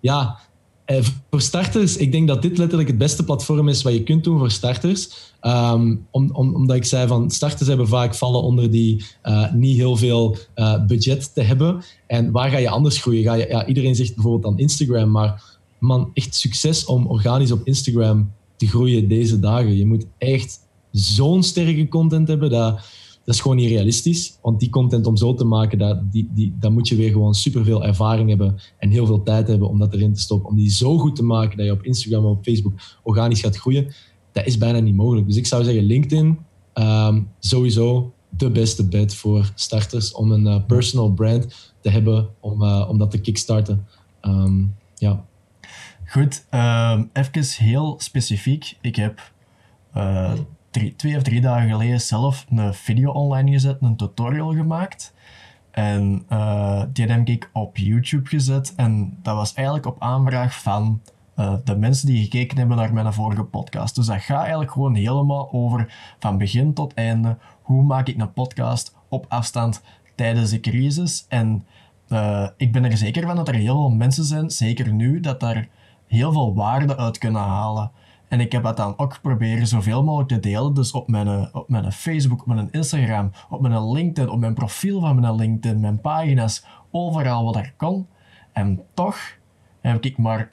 [0.00, 0.38] ja,
[0.84, 4.24] Eh, voor starters, ik denk dat dit letterlijk het beste platform is wat je kunt
[4.24, 5.08] doen voor starters.
[5.40, 9.76] Ehm, om, om, omdat ik zei van starters hebben vaak vallen onder die uh, niet
[9.76, 11.82] heel veel uh, budget te hebben.
[12.06, 13.22] En waar ga je anders groeien?
[13.22, 17.60] Ga je, ja, iedereen zegt bijvoorbeeld aan Instagram, maar man, echt succes om organisch op
[17.64, 19.76] Instagram te groeien deze dagen.
[19.76, 20.58] Je moet echt
[20.90, 22.80] zo'n sterke content hebben dat
[23.24, 24.38] dat is gewoon niet realistisch.
[24.42, 27.34] Want die content om zo te maken, dat, die, die, dan moet je weer gewoon
[27.34, 30.50] superveel ervaring hebben en heel veel tijd hebben om dat erin te stoppen.
[30.50, 33.56] Om die zo goed te maken dat je op Instagram en op Facebook organisch gaat
[33.56, 33.92] groeien,
[34.32, 35.26] dat is bijna niet mogelijk.
[35.26, 36.38] Dus ik zou zeggen LinkedIn,
[36.74, 42.62] um, sowieso de beste bet voor starters om een uh, personal brand te hebben om,
[42.62, 43.86] uh, om dat te kickstarten.
[44.22, 45.24] Um, ja.
[46.06, 48.76] Goed, um, even heel specifiek.
[48.80, 49.32] Ik heb
[49.96, 50.32] uh,
[50.72, 55.14] drie, twee of drie dagen geleden zelf een video online gezet, een tutorial gemaakt.
[55.70, 58.74] En uh, die heb ik op YouTube gezet.
[58.76, 61.00] En dat was eigenlijk op aanvraag van
[61.36, 63.94] uh, de mensen die gekeken hebben naar mijn vorige podcast.
[63.94, 67.36] Dus dat gaat eigenlijk gewoon helemaal over van begin tot einde.
[67.62, 69.82] Hoe maak ik een podcast op afstand
[70.14, 71.26] tijdens de crisis?
[71.28, 71.66] En
[72.08, 75.40] uh, ik ben er zeker van dat er heel veel mensen zijn, zeker nu, dat
[75.40, 75.68] daar
[76.06, 77.90] heel veel waarde uit kunnen halen.
[78.32, 80.74] En ik heb dat dan ook proberen zoveel mogelijk te delen.
[80.74, 85.00] Dus op mijn, op mijn Facebook, op mijn Instagram, op mijn LinkedIn, op mijn profiel
[85.00, 88.06] van mijn LinkedIn, mijn pagina's, overal wat er kon.
[88.52, 89.18] En toch
[89.80, 90.52] heb ik maar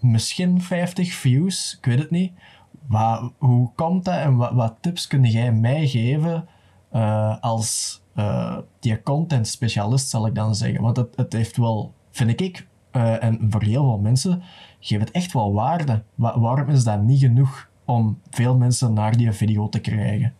[0.00, 2.32] misschien 50 views, ik weet het niet.
[2.86, 6.48] Wat, hoe komt dat en wat, tips kun jij mij geven
[6.92, 8.58] uh, als uh,
[9.04, 10.82] content specialist, zal ik dan zeggen?
[10.82, 12.66] Want het, het heeft wel, vind ik,
[12.96, 14.42] uh, en voor heel veel mensen,
[14.80, 16.02] geeft het echt wel waarde.
[16.14, 20.34] waarom is dat niet genoeg om veel mensen naar die video te krijgen?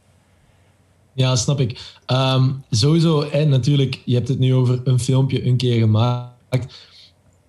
[1.13, 1.95] Ja, snap ik.
[2.07, 6.89] Um, sowieso, en natuurlijk, je hebt het nu over een filmpje een keer gemaakt.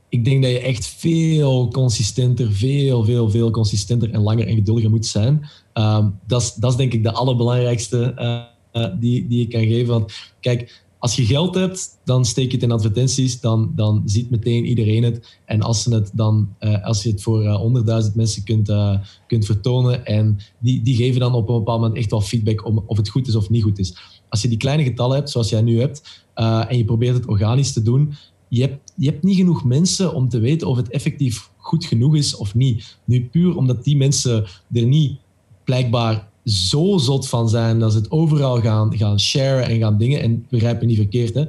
[0.10, 4.89] Ik denk dat je echt veel consistenter, veel, veel, veel consistenter en langer en geduldiger
[4.89, 5.49] moet zijn.
[5.74, 9.88] Um, dat, is, denk ik de allerbelangrijkste uh, uh, die, die ik kan geven.
[9.88, 14.30] Want kijk, als je geld hebt, dan steek je het in advertenties, dan, dan ziet
[14.30, 15.39] meteen iedereen het.
[15.45, 18.97] En als, ze het dan, uh, als je het voor uh, mensen kunt, uh,
[19.28, 22.84] kunt vertonen, en die, die geven dan op een bepaald moment echt wel feedback om
[22.86, 23.97] of het goed is of niet goed is.
[24.30, 27.74] Als je die kleine getallen hebt, zoals jij nu hebt, en je probeert het organisch
[27.74, 28.14] te doen,
[28.47, 32.16] je hebt, je hebt niet genoeg mensen om te weten of het effectief goed genoeg
[32.16, 32.97] is of niet.
[33.06, 35.20] Nu puur omdat die mensen er niet
[35.64, 40.21] blijkbaar zo zot van zijn dat ze het overal gaan, gaan sharen en gaan dingen.
[40.21, 41.45] En begrijp me niet verkeerd, hè.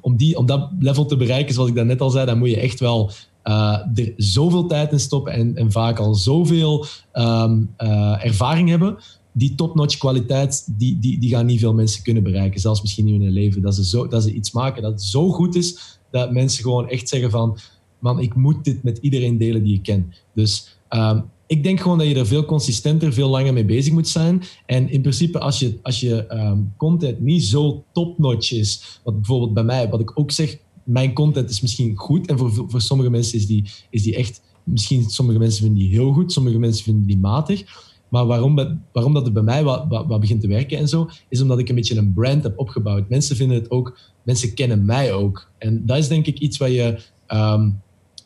[0.00, 2.48] Om, die, om dat level te bereiken, zoals ik dat net al zei, dan moet
[2.48, 3.10] je echt wel
[3.44, 8.96] uh, er zoveel tijd in stoppen en, en vaak al zoveel um, uh, ervaring hebben.
[9.32, 12.60] Die top-notch kwaliteit, die, die, die gaan niet veel mensen kunnen bereiken.
[12.60, 13.62] Zelfs misschien niet in hun leven.
[13.62, 17.08] Dat ze, zo, dat ze iets maken dat zo goed is, dat mensen gewoon echt
[17.08, 17.58] zeggen van...
[17.98, 20.12] Man, ik moet dit met iedereen delen die ik ken.
[20.34, 24.08] Dus um, ik denk gewoon dat je er veel consistenter, veel langer mee bezig moet
[24.08, 24.42] zijn.
[24.66, 29.54] En in principe, als je, als je um, content niet zo top-notch is, wat bijvoorbeeld
[29.54, 32.26] bij mij, wat ik ook zeg, mijn content is misschien goed.
[32.26, 35.90] En voor, voor sommige mensen is die, is die echt, misschien sommige mensen vinden die
[35.90, 37.64] heel goed, sommige mensen vinden die matig.
[38.08, 41.40] Maar waarom, waarom dat het bij mij wat, wat, begint te werken en zo, is
[41.40, 43.08] omdat ik een beetje een brand heb opgebouwd.
[43.08, 45.50] Mensen vinden het ook, mensen kennen mij ook.
[45.58, 47.80] En dat is denk ik iets wat je um,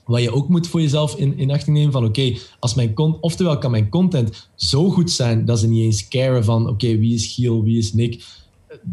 [0.06, 3.58] wat je ook moet voor jezelf in, in achting nemen van oké, als mijn oftewel
[3.58, 7.34] kan mijn content zo goed zijn dat ze niet eens caren van oké, wie is
[7.34, 8.24] Giel, wie is Nick.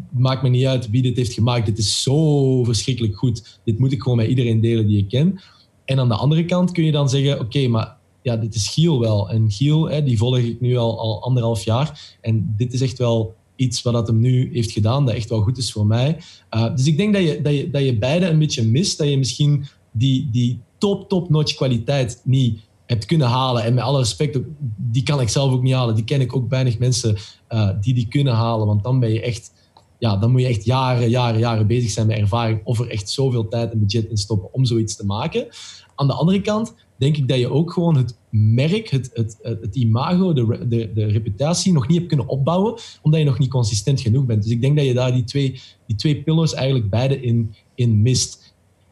[0.10, 1.66] Maakt me niet uit wie dit heeft gemaakt.
[1.66, 3.60] Dit is zo verschrikkelijk goed.
[3.64, 5.40] Dit moet ik gewoon met iedereen delen die ik ken.
[5.86, 9.00] En aan de andere kant kun je dan zeggen oké, maar ja, dit is Giel
[9.00, 9.30] wel.
[9.30, 12.18] En Giel, hè, die volg ik nu al, al anderhalf jaar.
[12.22, 15.42] En dit is echt wel iets wat dat hem nu heeft gedaan, dat echt wel
[15.42, 16.18] goed is voor mij.
[16.52, 18.98] Uh, dus ik denk dat je, dat, je, dat je beide een beetje mist.
[18.98, 23.64] Dat je misschien die, die top, top notch kwaliteit niet hebt kunnen halen.
[23.64, 24.40] En met alle respect,
[24.78, 25.96] die kan ik zelf ook niet halen.
[25.96, 27.16] Die ken ik ook weinig mensen
[27.50, 28.68] uh, die die kunnen halen.
[28.68, 29.52] Want dan ben je echt,
[30.00, 32.62] ja, dan moet je echt jaren, jaren, jaren bezig zijn met ervaring.
[32.64, 35.48] Of er echt zoveel tijd en budget in stoppen om zoiets te maken.
[35.96, 39.76] Aan de andere kant denk ik dat je ook gewoon het merk, het, het, het
[39.76, 44.02] imago, de, de, de reputatie nog niet hebt kunnen opbouwen, omdat je nog niet consistent
[44.02, 44.44] genoeg bent.
[44.44, 48.02] Dus ik denk dat je daar die twee, die twee pillars eigenlijk beide in, in
[48.02, 48.43] mist.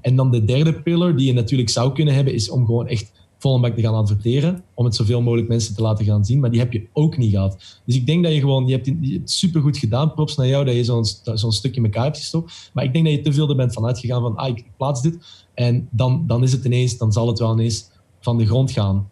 [0.01, 3.11] En dan de derde pillar die je natuurlijk zou kunnen hebben, is om gewoon echt
[3.41, 4.63] vol bak te gaan adverteren.
[4.73, 6.39] Om het zoveel mogelijk mensen te laten gaan zien.
[6.39, 7.81] Maar die heb je ook niet gehad.
[7.85, 10.13] Dus ik denk dat je gewoon, je hebt, je hebt supergoed gedaan.
[10.13, 12.71] Props naar jou dat je zo'n zo'n stuk in elkaar hebt gestopt.
[12.73, 15.01] Maar ik denk dat je te veel er bent van uitgegaan van, ah, ik plaats
[15.01, 15.17] dit.
[15.53, 17.89] En dan, dan is het ineens, dan zal het wel ineens
[18.19, 19.09] van de grond gaan.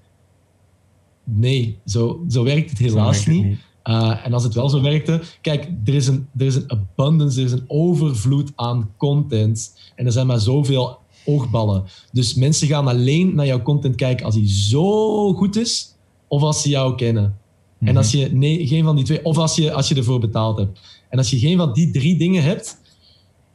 [1.23, 3.57] Nee, zo, zo werkt het helaas niet.
[3.89, 7.39] Uh, en als het wel zo werkte, kijk, er is, een, er is een abundance,
[7.39, 9.79] er is een overvloed aan content.
[9.95, 11.83] En er zijn maar zoveel oogballen.
[12.11, 15.95] Dus mensen gaan alleen naar jouw content kijken als die zo goed is
[16.27, 17.37] of als ze jou kennen.
[17.79, 20.57] En als je nee, geen van die twee, of als je, als je ervoor betaald
[20.57, 20.79] hebt.
[21.09, 22.81] En als je geen van die drie dingen hebt,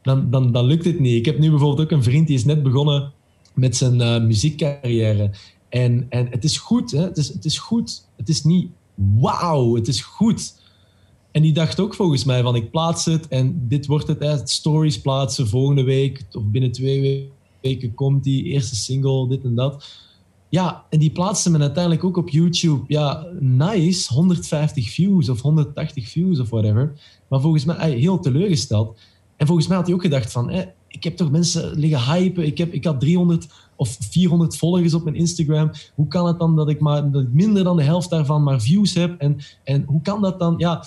[0.03, 1.15] dan, dan, dan lukt het niet.
[1.15, 3.13] Ik heb nu bijvoorbeeld ook een vriend die is net begonnen
[3.55, 5.31] met zijn uh, muziekcarrière.
[5.69, 7.03] En, en het is goed, hè?
[7.03, 8.07] Het, is, het is goed.
[8.17, 10.63] Het is niet wauw, het is goed.
[11.31, 14.19] En die dacht ook volgens mij van ik plaats het en dit wordt het.
[14.19, 14.47] Hè?
[14.47, 17.31] Stories plaatsen volgende week of binnen twee
[17.61, 19.85] weken komt die eerste single, dit en dat.
[20.49, 22.85] Ja, en die plaatste men uiteindelijk ook op YouTube.
[22.87, 26.93] Ja, nice, 150 views of 180 views of whatever.
[27.29, 28.99] Maar volgens mij heel teleurgesteld.
[29.37, 30.51] En volgens mij had hij ook gedacht van,
[30.89, 32.47] ik heb toch mensen liggen hypen.
[32.47, 33.47] Ik, heb, ik had 300
[33.77, 35.71] of 400 volgers op mijn Instagram.
[35.95, 38.61] Hoe kan het dan dat ik, maar, dat ik minder dan de helft daarvan maar
[38.61, 39.15] views heb?
[39.19, 40.55] En, en hoe kan dat dan?
[40.57, 40.85] Ja,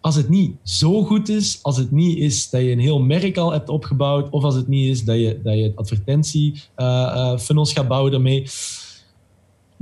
[0.00, 3.36] als het niet zo goed is, als het niet is dat je een heel merk
[3.36, 7.82] al hebt opgebouwd, of als het niet is dat je, dat je advertentiefunnels uh, uh,
[7.82, 8.46] gaat bouwen daarmee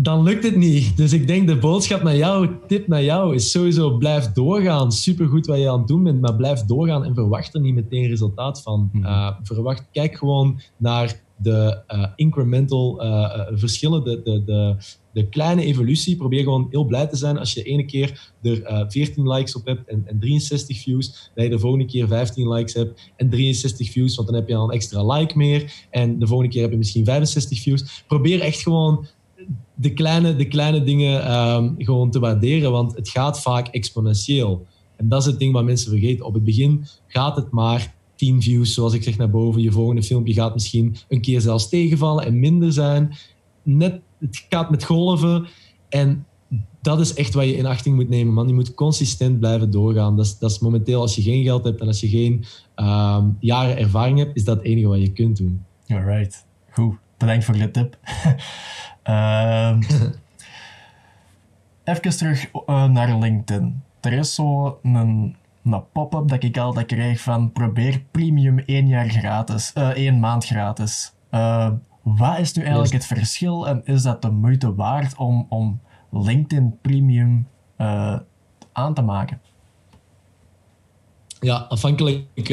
[0.02, 0.96] dan lukt het niet.
[0.96, 4.92] Dus ik denk de boodschap naar jou, tip naar jou, is sowieso blijf doorgaan.
[4.92, 8.08] Supergoed wat je aan het doen bent, maar blijf doorgaan en verwacht er niet meteen
[8.08, 8.90] resultaat van.
[8.94, 14.76] Uh, verwacht, kijk gewoon naar de uh, incremental uh, verschillen, de, de,
[15.12, 16.16] de, kleine evolutie.
[16.16, 19.88] Probeer gewoon heel blij te zijn als je ene keer er 14 likes op hebt
[19.88, 24.14] en, en 63 views, dat je de volgende keer 15 likes hebt en 63 views,
[24.16, 25.86] want dan heb je al een extra like meer.
[25.90, 28.04] En de volgende keer heb je misschien 65 views.
[28.06, 29.06] Probeer echt gewoon
[29.74, 34.66] de kleine, de kleine dingen um, gewoon te waarderen, want het gaat vaak exponentieel.
[34.96, 36.24] En dat is het ding wat mensen vergeten.
[36.26, 39.62] Op het begin gaat het maar 10 views, zoals ik zeg naar boven.
[39.62, 43.14] Je volgende filmpje gaat misschien een keer zelfs tegenvallen en minder zijn.
[43.62, 45.46] Net, het gaat met golven.
[45.88, 46.26] En
[46.82, 48.48] dat is echt wat je in achting moet nemen, man.
[48.48, 50.16] Je moet consistent blijven doorgaan.
[50.16, 52.44] Dat is, dat is momenteel, als je geen geld hebt en als je geen
[52.76, 55.64] um, jaren ervaring hebt, is dat het enige wat je kunt doen.
[55.86, 56.94] Alright, goed.
[57.18, 57.98] Bedankt voor de tip.
[59.08, 59.78] Uh,
[61.84, 63.82] even terug uh, naar LinkedIn.
[64.00, 69.08] Er is zo een, een pop-up dat ik altijd krijg van probeer premium één jaar
[69.08, 71.12] gratis, uh, één maand gratis.
[71.30, 71.70] Uh,
[72.02, 75.80] wat is nu eigenlijk het verschil en is dat de moeite waard om, om
[76.10, 77.48] LinkedIn Premium
[78.72, 79.40] aan te maken?
[81.40, 82.50] Ja, afhankelijk,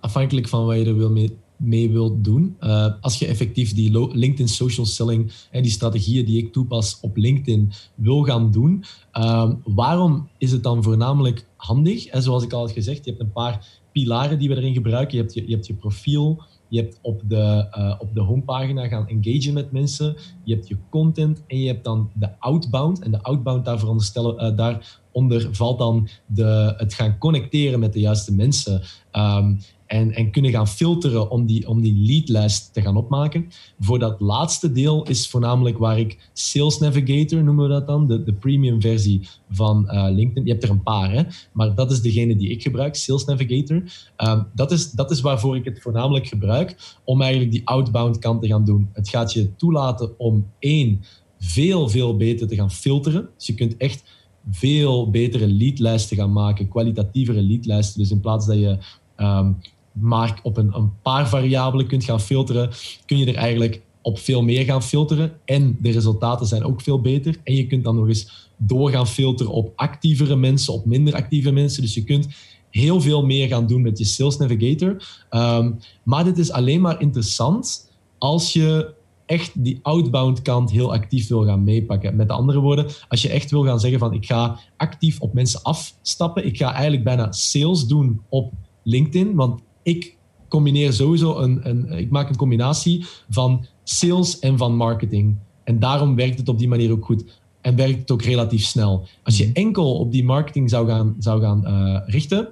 [0.00, 2.56] afhankelijk van wat je er wil mee mee wilt doen.
[2.60, 7.16] Uh, als je effectief die LinkedIn social selling en die strategieën die ik toepas op
[7.16, 8.84] LinkedIn wil gaan doen,
[9.14, 12.06] uh, waarom is het dan voornamelijk handig?
[12.06, 15.16] En zoals ik al had gezegd, je hebt een paar pilaren die we erin gebruiken.
[15.16, 18.88] Je hebt je, je, hebt je profiel, je hebt op de, uh, op de homepagina
[18.88, 23.02] gaan engagen met mensen, je hebt je content en je hebt dan de outbound.
[23.02, 28.34] En de outbound, daar veronderstellen, daaronder valt dan de, het gaan connecteren met de juiste
[28.34, 28.82] mensen.
[29.12, 29.58] Um,
[29.94, 33.48] en, en kunnen gaan filteren om die, om die leadlijst te gaan opmaken.
[33.78, 38.22] Voor dat laatste deel is voornamelijk waar ik Sales Navigator, noemen we dat dan, de,
[38.22, 40.44] de premium versie van uh, LinkedIn.
[40.44, 41.22] Je hebt er een paar, hè?
[41.52, 43.82] maar dat is degene die ik gebruik, Sales Navigator.
[44.18, 48.42] Uh, dat, is, dat is waarvoor ik het voornamelijk gebruik, om eigenlijk die outbound kant
[48.42, 48.88] te gaan doen.
[48.92, 51.04] Het gaat je toelaten om één,
[51.38, 53.28] veel, veel beter te gaan filteren.
[53.36, 54.04] Dus je kunt echt
[54.50, 58.00] veel betere leadlijsten gaan maken, kwalitatievere leadlijsten.
[58.00, 58.78] Dus in plaats dat je
[59.16, 59.56] um,
[59.94, 62.70] maar op een, een paar variabelen kunt gaan filteren,
[63.06, 65.32] kun je er eigenlijk op veel meer gaan filteren.
[65.44, 67.36] En de resultaten zijn ook veel beter.
[67.44, 71.50] En je kunt dan nog eens door gaan filteren op actievere mensen, op minder actieve
[71.50, 71.82] mensen.
[71.82, 72.28] Dus je kunt
[72.70, 75.24] heel veel meer gaan doen met je Sales Navigator.
[75.30, 78.94] Um, maar dit is alleen maar interessant als je
[79.26, 82.16] echt die outbound kant heel actief wil gaan meepakken.
[82.16, 85.62] Met andere woorden, als je echt wil gaan zeggen van ik ga actief op mensen
[85.62, 90.16] afstappen, ik ga eigenlijk bijna sales doen op LinkedIn, want ik
[90.48, 95.36] combineer sowieso een, een, ik maak een combinatie van sales en van marketing.
[95.64, 97.24] En daarom werkt het op die manier ook goed.
[97.60, 99.06] En werkt het ook relatief snel.
[99.22, 99.54] Als je mhm.
[99.54, 102.48] enkel op die marketing zou gaan, zou gaan uh, richten,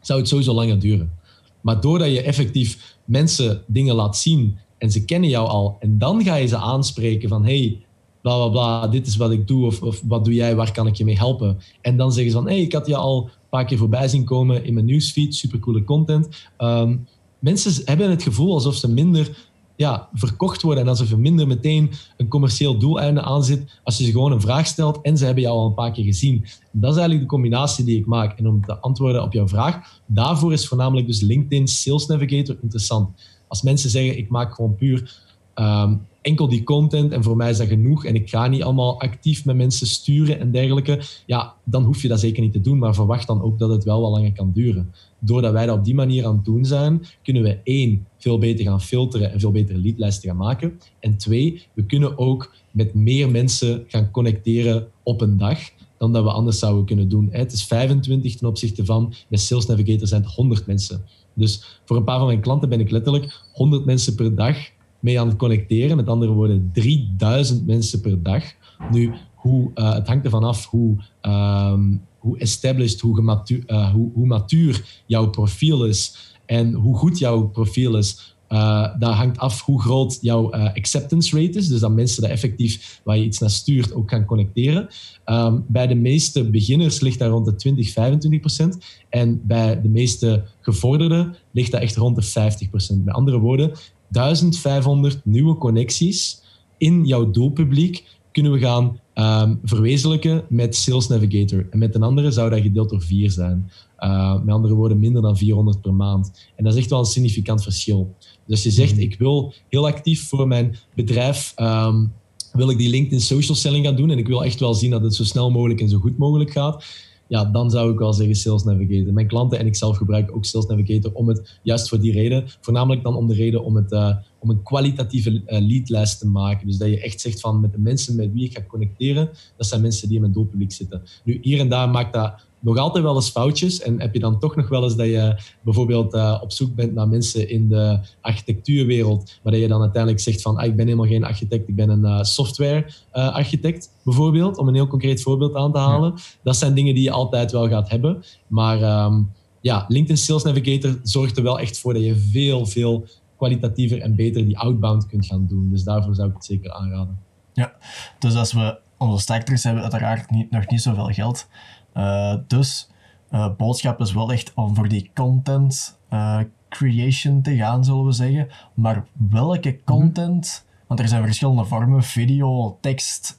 [0.00, 1.12] zou het sowieso langer duren.
[1.60, 6.24] Maar doordat je effectief mensen dingen laat zien en ze kennen jou al, en dan
[6.24, 7.80] ga je ze aanspreken van hey,
[8.22, 10.86] bla bla bla, dit is wat ik doe, of, of wat doe jij, waar kan
[10.86, 11.58] ik je mee helpen?
[11.80, 14.64] En dan zeggen ze van hey, ik had je al paar keer voorbij zien komen
[14.64, 15.34] in mijn newsfeed.
[15.34, 16.28] Supercoole content.
[16.58, 17.06] Um,
[17.38, 19.48] mensen hebben het gevoel alsof ze minder
[19.80, 24.04] ja, verkocht worden en alsof er minder meteen een commercieel doeleinde aan zit als je
[24.04, 26.44] ze gewoon een vraag stelt en ze hebben jou al een paar keer gezien.
[26.72, 28.38] Dat is eigenlijk de combinatie die ik maak.
[28.38, 33.08] En om te antwoorden op jouw vraag, daarvoor is voornamelijk dus LinkedIn Sales Navigator interessant.
[33.48, 35.22] Als mensen zeggen, ik maak gewoon puur
[35.54, 39.00] ehm, enkel die content en voor mij is dat genoeg en ik ga niet allemaal
[39.00, 42.78] actief met mensen sturen en dergelijke, ja, dan hoef je dat zeker niet te doen,
[42.78, 44.92] maar verwacht dan ook dat het wel wat langer kan duren.
[45.18, 48.64] Doordat wij dat op die manier aan het doen zijn, kunnen we één, veel beter
[48.64, 50.80] gaan filteren en veel betere leadlijsten gaan maken.
[51.00, 55.58] En twee, we kunnen ook met meer mensen gaan connecteren op een dag
[55.98, 57.28] dan dat we anders zouden kunnen doen.
[57.30, 61.04] Het is 25 ten opzichte van, met Sales Navigator zijn het 100 mensen.
[61.34, 64.56] Dus voor een paar van mijn klanten ben ik letterlijk 100 mensen per dag
[65.00, 65.96] mee aan het connecteren.
[65.96, 68.44] Met andere woorden, 3000 mensen per dag.
[68.90, 74.10] Nu, hoe, uh, het hangt ervan af hoe, um, hoe established, hoe, gematuur, uh, hoe,
[74.14, 78.34] hoe matuur jouw profiel is en hoe goed jouw profiel is.
[78.48, 81.68] Uh, dat hangt af hoe groot jouw acceptance rate is.
[81.68, 84.88] Dus dat mensen dat effectief, waar je iets naar stuurt, ook gaan connecteren.
[85.26, 88.78] Um, bij de meeste beginners ligt dat rond de 20, 25 procent.
[89.08, 93.04] En bij de meeste gevorderden ligt dat echt rond de 50 procent.
[93.04, 93.72] Met andere woorden,
[94.10, 96.42] 1500 nieuwe connecties
[96.78, 101.66] in jouw doelpubliek kunnen we gaan um, verwezenlijken met Sales Navigator.
[101.70, 103.70] En met een andere zou dat gedeeld door vier zijn.
[103.98, 106.48] Uh, met andere woorden, minder dan 400 per maand.
[106.56, 108.14] En dat is echt wel een significant verschil.
[108.18, 109.00] Dus als je zegt, mhm.
[109.00, 112.12] ik wil heel actief voor mijn bedrijf, um,
[112.52, 115.02] wil ik die LinkedIn social selling gaan doen en ik wil echt wel zien dat
[115.02, 116.84] het zo snel mogelijk en zo goed mogelijk gaat
[117.30, 119.12] ja, dan zou ik wel zeggen Sales Navigator.
[119.12, 122.44] Mijn klanten en ik zelf gebruiken ook Sales Navigator om het juist voor die reden,
[122.60, 126.66] voornamelijk dan om de reden om, het, uh, om een kwalitatieve uh, leadlijst te maken.
[126.66, 129.66] Dus dat je echt zegt van met de mensen met wie ik ga connecteren, dat
[129.66, 131.02] zijn mensen die in mijn doelpubliek zitten.
[131.24, 133.80] Nu, hier en daar maakt dat nog altijd wel eens foutjes.
[133.80, 136.94] En heb je dan toch nog wel eens dat je bijvoorbeeld uh, op zoek bent
[136.94, 140.86] naar mensen in de architectuurwereld, maar dat je dan uiteindelijk zegt van ah, ik ben
[140.86, 145.22] helemaal geen architect, ik ben een uh, software uh, architect bijvoorbeeld, om een heel concreet
[145.22, 146.14] voorbeeld aan te halen.
[146.42, 148.22] Dat zijn dingen die je altijd wel gaat hebben.
[148.46, 149.30] Maar um,
[149.60, 153.06] ja, LinkedIn Sales Navigator zorgt er wel echt voor dat je veel, veel
[153.36, 155.70] kwalitatiever en beter die outbound kunt gaan doen.
[155.70, 157.18] Dus daarvoor zou ik het zeker aanraden.
[157.52, 157.72] Ja,
[158.18, 161.48] dus als we onze starters hebben uiteraard niet, nog niet zoveel geld.
[161.94, 162.90] Uh, dus
[163.30, 166.38] uh, boodschap is wel echt om voor die content uh,
[166.68, 168.48] creation te gaan, zullen we zeggen.
[168.74, 169.84] Maar welke mhm.
[169.84, 173.38] content, want er zijn verschillende vormen, video, tekst,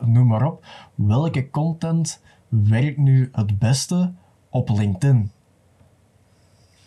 [0.00, 0.66] noem maar op.
[0.94, 4.12] Welke content werkt nu het beste
[4.50, 5.30] op LinkedIn?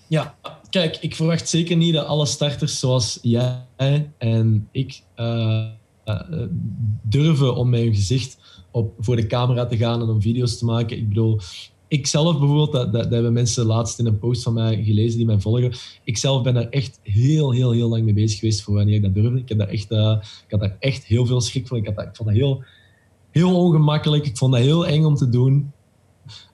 [0.07, 0.36] Ja,
[0.70, 5.01] kijk, ik verwacht zeker niet dat alle starters zoals jij en ik
[7.01, 8.38] durven om mijn gezicht
[8.72, 10.97] op, voor de camera te gaan en om video's te maken.
[10.97, 11.39] Ik bedoel,
[11.88, 15.18] ik zelf bijvoorbeeld, dat, dat, dat, hebben mensen laatst in een post van mij gelezen
[15.18, 15.74] die mij volgen.
[16.03, 19.01] Ik zelf ben daar echt heel, heel, heel lang mee bezig geweest voor wanneer ik
[19.01, 19.39] dat durfde.
[19.39, 21.78] Ik, heb daar echt, uh, ik had daar echt heel veel schrik van.
[21.78, 22.64] Ik, had ik vond dat heel,
[23.32, 24.26] heel ongemakkelijk.
[24.26, 25.72] Ik vond dat heel eng om te doen.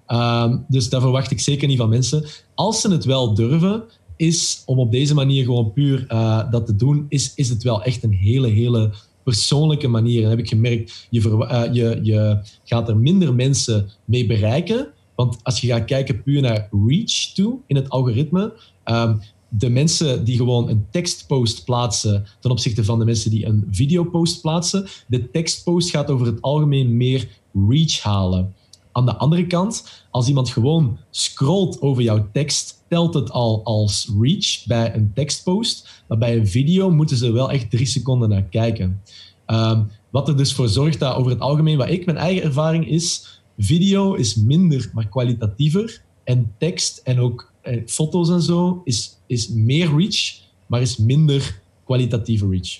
[0.08, 2.26] Um, dus daar verwacht ik zeker niet van mensen.
[2.56, 3.84] Als ze het wel durven,
[4.16, 6.08] is om op deze manier gewoon puur
[6.52, 8.94] dat te doen, is, is het wel echt een hele, hele
[9.32, 10.24] persoonlijke manier.
[10.24, 14.88] En heb ik gemerkt, je, uh, je, je gaat er minder mensen mee bereiken.
[15.16, 18.54] Want als je gaat kijken puur naar reach toe in het algoritme,
[18.86, 19.20] um,
[19.50, 24.42] de mensen die gewoon een tekstpost plaatsen ten opzichte van de mensen die een videopost
[24.42, 27.28] plaatsen, de tekstpost gaat over het algemeen meer
[27.68, 28.54] reach halen.
[28.92, 34.12] Aan de andere kant, als iemand gewoon scrolt over jouw tekst, telt het al als
[34.20, 36.04] reach bij een tekstpost.
[36.08, 39.02] Maar bij een video moeten ze wel echt drie seconden naar kijken.
[39.48, 42.88] Um, wat er dus voor zorgt dat over het algemeen, wat ik mijn eigen ervaring
[42.88, 46.02] is, video is minder, maar kwalitatiever.
[46.24, 51.62] En tekst en ook eh, foto's en zo is, is meer reach, maar is minder
[51.86, 52.80] kwalitatieve reach.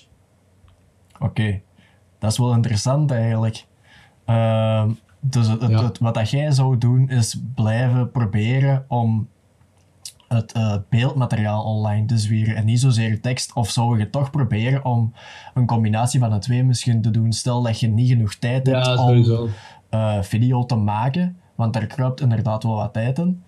[1.20, 1.60] Oké,
[2.18, 3.66] dat is wel interessant eigenlijk.
[4.26, 4.90] Uh,
[5.24, 5.82] dus het, ja.
[5.82, 9.28] het, wat dat jij zou doen is blijven proberen om
[10.28, 13.54] het uh, beeldmateriaal online te zwieren en niet zozeer tekst?
[13.54, 15.12] Of zou je toch proberen om
[15.54, 17.32] een combinatie van de twee misschien te doen?
[17.32, 19.50] Stel dat je niet genoeg tijd hebt ja, om
[19.90, 23.42] uh, video te maken, want daar kruipt inderdaad wel wat tijd in.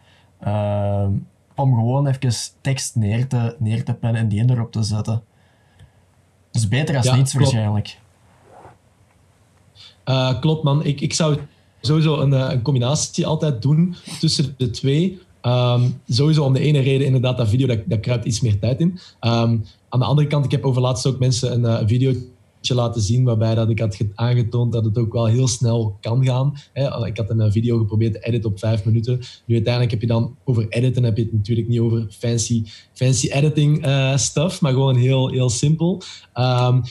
[0.47, 1.07] Uh,
[1.55, 5.22] om gewoon even tekst neer te, neer te pennen en die erop te zetten.
[6.51, 7.53] Dus beter als ja, niets klopt.
[7.53, 7.99] waarschijnlijk.
[10.05, 11.39] Uh, klopt man, ik, ik zou
[11.87, 15.18] sowieso een, een combinatie altijd doen tussen de twee.
[15.43, 18.80] Um, sowieso om de ene reden, inderdaad, dat video, dat, dat kruipt iets meer tijd
[18.80, 18.89] in.
[19.20, 22.12] Um, aan de andere kant, ik heb over laatst ook mensen een uh, video
[22.61, 26.55] laten zien waarbij dat ik had aangetoond dat het ook wel heel snel kan gaan.
[27.05, 29.20] Ik had een eh, video geprobeerd te editen op vijf minuten.
[29.47, 33.28] Nu uiteindelijk heb je dan over editen heb je het natuurlijk niet over fancy, fancy
[33.28, 36.03] editing stuff, maar gewoon heel, heel simpel.
[36.35, 36.82] Um,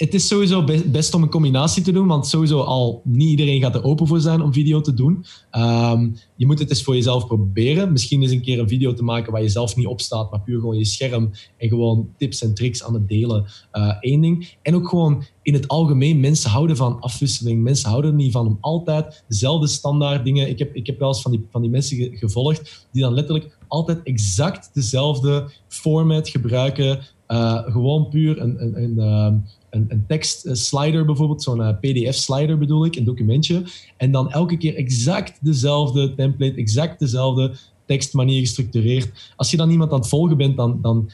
[0.00, 3.74] het is sowieso best om een combinatie te doen, want sowieso al niet iedereen gaat
[3.74, 5.24] er open voor zijn om video te doen.
[5.52, 7.92] Um, je moet het eens voor jezelf proberen.
[7.92, 10.40] Misschien eens een keer een video te maken waar je zelf niet op staat, maar
[10.40, 13.44] puur gewoon je scherm en gewoon tips en tricks aan het delen.
[13.72, 14.56] Uh, één ding.
[14.62, 17.62] En ook gewoon in het algemeen, mensen houden van afwisseling.
[17.62, 20.48] Mensen houden er niet van om altijd dezelfde standaard dingen.
[20.48, 23.58] Ik heb, ik heb wel eens van die, van die mensen gevolgd die dan letterlijk
[23.68, 27.00] altijd exact dezelfde format gebruiken.
[27.28, 29.34] Uh, gewoon puur een, een, een, ehm,
[29.70, 33.62] een, tekstslider bijvoorbeeld, zo'n eh, PDF-slider bedoel ik, een documentje.
[33.96, 37.52] En dan elke keer exact dezelfde template, exact dezelfde
[37.86, 39.32] tekstmanier gestructureerd.
[39.36, 41.10] Als je dan iemand aan het volgen bent, dan, dan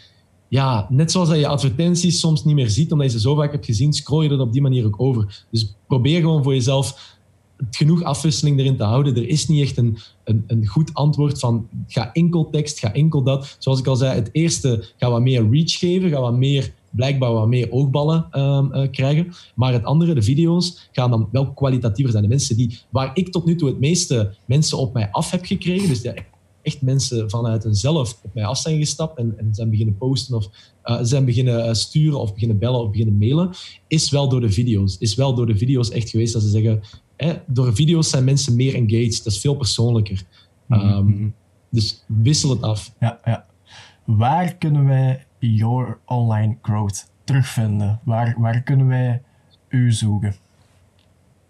[0.48, 3.52] ja, net zoals dat je advertenties soms niet meer ziet, omdat je ze zo vaak
[3.52, 5.44] hebt gezien, scroll je er op die manier ook over.
[5.50, 7.14] Dus probeer gewoon voor jezelf
[7.70, 9.16] genoeg afwisseling erin te houden.
[9.16, 13.22] Er is niet echt een, een, een, goed antwoord van ga enkel tekst, ga enkel
[13.22, 13.56] dat.
[13.58, 17.32] Zoals ik al zei, het eerste ga wat meer reach geven, ga wat meer blijkbaar
[17.32, 19.32] wat meer oogballen um, uh, krijgen.
[19.54, 22.24] Maar het andere, de video's, gaan dan wel kwalitatiever zijn.
[22.24, 25.44] De mensen die, waar ik tot nu toe het meeste mensen op mij af heb
[25.44, 26.02] gekregen, dus
[26.62, 30.48] echt mensen vanuit hunzelf op mij af zijn gestapt en, en zijn beginnen posten of
[30.84, 33.50] uh, zijn beginnen eh, sturen of beginnen bellen of beginnen mailen,
[33.88, 34.96] is wel door de video's.
[34.98, 36.80] Is wel door de video's echt geweest dat ze zeggen,
[37.16, 39.24] hè, door video's zijn mensen meer engaged.
[39.24, 40.22] Dat is veel persoonlijker.
[40.68, 41.34] Um,
[41.70, 42.92] dus wissel het af.
[43.00, 43.46] Ja, ja.
[44.04, 48.00] Waar kunnen wij Your Online Growth terugvinden?
[48.04, 49.22] Waar, waar kunnen wij
[49.68, 50.34] u zoeken?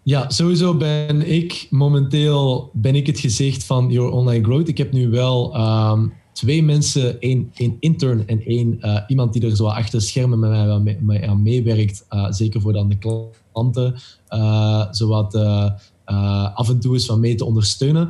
[0.03, 4.67] Ja, sowieso ben ik momenteel ben ik het gezicht van Your Online Growth.
[4.67, 9.45] Ik heb nu wel um, twee mensen, één, één intern en één uh, iemand die
[9.45, 12.05] er zo achter schermen met mij, met mij aan meewerkt.
[12.09, 13.95] Uh, zeker voor dan de klanten,
[14.29, 15.35] uh, zowat
[16.53, 18.09] af en toe eens wat mee te ondersteunen.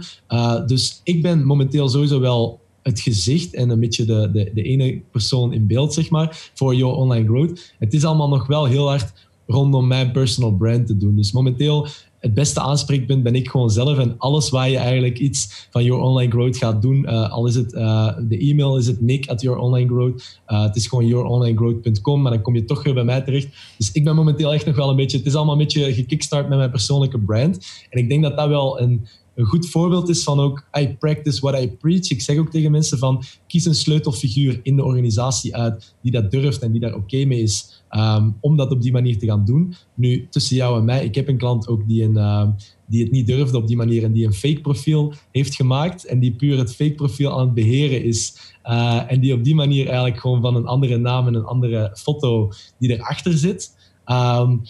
[0.65, 5.01] dus ik ben momenteel sowieso wel het gezicht en een beetje de, de, de ene
[5.11, 7.73] persoon in beeld, zeg maar, voor your online growth.
[7.79, 9.13] Het is allemaal nog wel heel hard
[9.47, 11.15] rondom mijn personal brand te doen.
[11.15, 11.87] Dus momenteel
[12.19, 13.97] het beste aanspreekpunt ben ik gewoon zelf.
[13.97, 17.55] En alles waar je eigenlijk iets van Your Online Growth gaat doen, uh, al is
[17.55, 20.39] het uh, de e-mail, is het nick at Your Online Growth.
[20.47, 23.47] Uh, het is gewoon youronlinegrowth.com, maar dan kom je toch weer bij mij terecht.
[23.77, 26.49] Dus ik ben momenteel echt nog wel een beetje, het is allemaal een beetje gekickstart
[26.49, 27.59] met mijn persoonlijke brand.
[27.89, 29.07] En ik denk dat dat wel een,
[29.37, 32.09] een goed voorbeeld is van ook I practice what I preach.
[32.09, 36.31] Ik zeg ook tegen mensen van kies een sleutelfiguur in de organisatie uit die dat
[36.31, 39.45] durft en die daar oké mee is um, om dat op die manier te gaan
[39.45, 39.73] doen.
[39.93, 42.47] Nu, tussen jou en mij, ik heb een klant ook die, een, uh,
[42.87, 46.19] die het niet durfde op die manier en die een fake profiel heeft gemaakt en
[46.19, 48.37] die puur het fake profiel aan het beheren is.
[48.65, 51.95] Uh, en die op die manier eigenlijk gewoon van een andere naam en een andere
[51.97, 53.75] foto die erachter zit.
[54.05, 54.61] Um,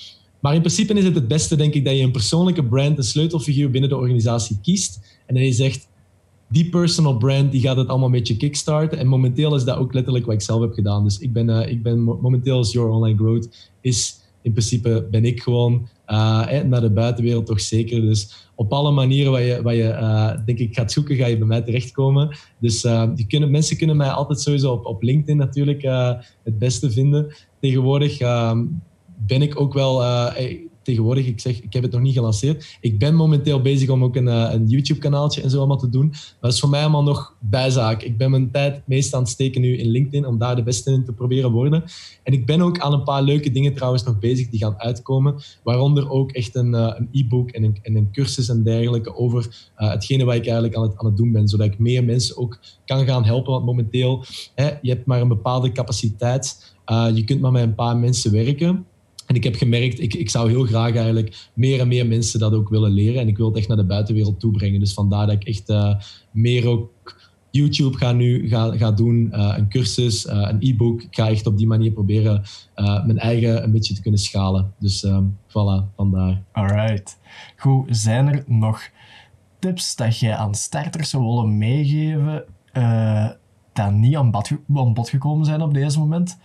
[0.47, 3.03] maar in principe is het het beste, denk ik, dat je een persoonlijke brand, een
[3.03, 5.19] sleutelfiguur binnen de organisatie kiest.
[5.25, 5.87] En dan je zegt,
[6.49, 8.97] die personal brand die gaat het allemaal een beetje kickstarten.
[8.97, 11.03] En momenteel is dat ook letterlijk wat ik zelf heb gedaan.
[11.03, 15.25] Dus ik ben, uh, ik ben momenteel als Your Online Growth is in principe ben
[15.25, 18.01] ik gewoon uh, naar de buitenwereld toch zeker.
[18.01, 21.37] Dus op alle manieren waar je, waar je uh, denk ik gaat zoeken, ga je
[21.37, 22.37] bij mij terechtkomen.
[22.59, 22.81] Dus
[23.15, 25.81] die kunnen, mensen kunnen mij altijd sowieso op, op LinkedIn natuurlijk
[26.43, 27.35] het beste vinden.
[27.59, 28.65] Tegenwoordig ehm,
[29.25, 30.01] ben ik ook wel
[30.87, 32.77] tegenwoordig, ik zeg, ik heb het nog niet gelanceerd.
[32.81, 36.07] Ik ben momenteel bezig om ook een, eh, een YouTube-kanaaltje en zo allemaal te doen.
[36.07, 38.03] Maar dat is voor mij allemaal nog bijzaak.
[38.03, 40.91] Ik ben mijn tijd meestal aan het steken nu in LinkedIn om daar de beste
[40.91, 41.83] in te proberen worden.
[42.23, 45.35] En ik ben ook aan een paar leuke dingen trouwens nog bezig die gaan uitkomen.
[45.63, 49.71] Waaronder ook echt een, uh, een e-book en een, en een cursus en dergelijke over
[49.75, 51.47] hetgene wat ik eigenlijk aan het, aan het doen ben.
[51.47, 53.51] Zodat ik meer mensen ook kan gaan helpen.
[53.51, 54.23] Want momenteel,
[54.55, 56.75] hè, je hebt maar een bepaalde capaciteit.
[57.13, 58.85] je kunt maar met een paar mensen werken.
[59.27, 62.53] En ik heb gemerkt, ik, ik zou heel graag eigenlijk meer en meer mensen dat
[62.53, 63.21] ook willen leren.
[63.21, 64.79] En ik wil het echt naar de buitenwereld toe brengen.
[64.79, 65.95] Dus vandaar dat ik echt uh,
[66.31, 67.15] meer ook
[67.51, 71.01] YouTube ga nu ga, ga doen, uh, een cursus, uh, een e-book.
[71.01, 72.43] Ik ga echt op die manier proberen
[72.75, 74.73] mijn eigen een beetje te kunnen schalen.
[74.79, 76.43] Dus um, voilà, vandaar.
[76.51, 77.19] Alright.
[77.57, 78.81] Goed, zijn er nog
[79.59, 82.43] tips dat jij aan starters zou willen meegeven
[83.73, 86.37] dat niet aan bod, aan bod gekomen zijn op deze moment?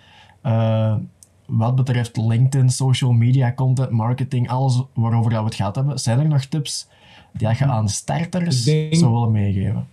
[1.57, 6.29] Wat betreft LinkedIn, social media, content marketing, alles waarover we het gaat hebben, zijn er
[6.29, 6.87] nog tips
[7.33, 8.95] die je aan starters denk...
[8.95, 9.89] zou willen meegeven?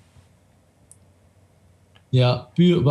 [2.10, 2.84] Ja, puur,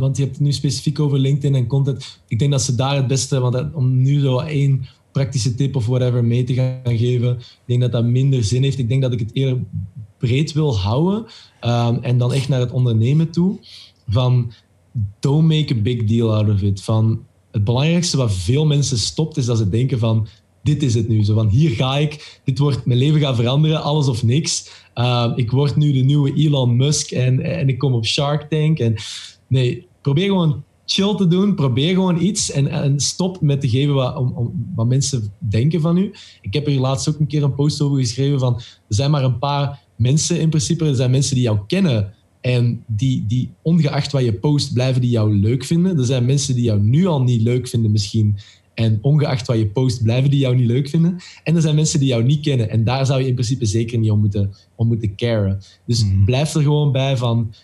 [0.00, 2.20] want je hebt het nu specifiek over LinkedIn en content.
[2.26, 5.86] Ik denk dat ze daar het beste, want om nu zo één praktische tip of
[5.86, 8.78] whatever mee te gaan geven, ik denk dat dat minder zin heeft.
[8.78, 9.62] Ik denk dat ik het eerder
[10.18, 11.26] breed wil houden
[11.64, 13.58] um, en dan echt naar het ondernemen toe.
[14.08, 14.52] Van,
[15.20, 16.82] don't make a big deal out of it.
[16.82, 20.28] Van, het belangrijkste wat veel mensen stopt, is dat ze denken van
[20.62, 21.24] dit is het nu.
[21.24, 24.70] Zo van hier ga ik, dit wordt, mijn leven gaat veranderen, alles of niks.
[24.94, 28.78] Uh, ik word nu de nieuwe Elon Musk en, en ik kom op Shark Tank.
[28.78, 28.94] En,
[29.46, 31.54] nee, probeer gewoon chill te doen.
[31.54, 35.80] Probeer gewoon iets en, en stop met te geven wat, om, om, wat mensen denken
[35.80, 36.12] van u.
[36.40, 39.24] Ik heb er laatst ook een keer een post over geschreven van er zijn maar
[39.24, 40.86] een paar mensen in principe.
[40.86, 45.10] Er zijn mensen die jou kennen en die, die ongeacht wat je post blijven die
[45.10, 45.98] jou leuk vinden.
[45.98, 48.36] Er zijn mensen die jou nu al niet leuk vinden misschien.
[48.74, 51.16] En ongeacht wat je post, blijven die jou niet leuk vinden.
[51.44, 52.70] En er zijn mensen die jou niet kennen.
[52.70, 55.60] En daar zou je in principe zeker niet om moeten, om moeten caren.
[55.86, 56.24] Dus Mhm.
[56.24, 57.54] blijf er gewoon bij van...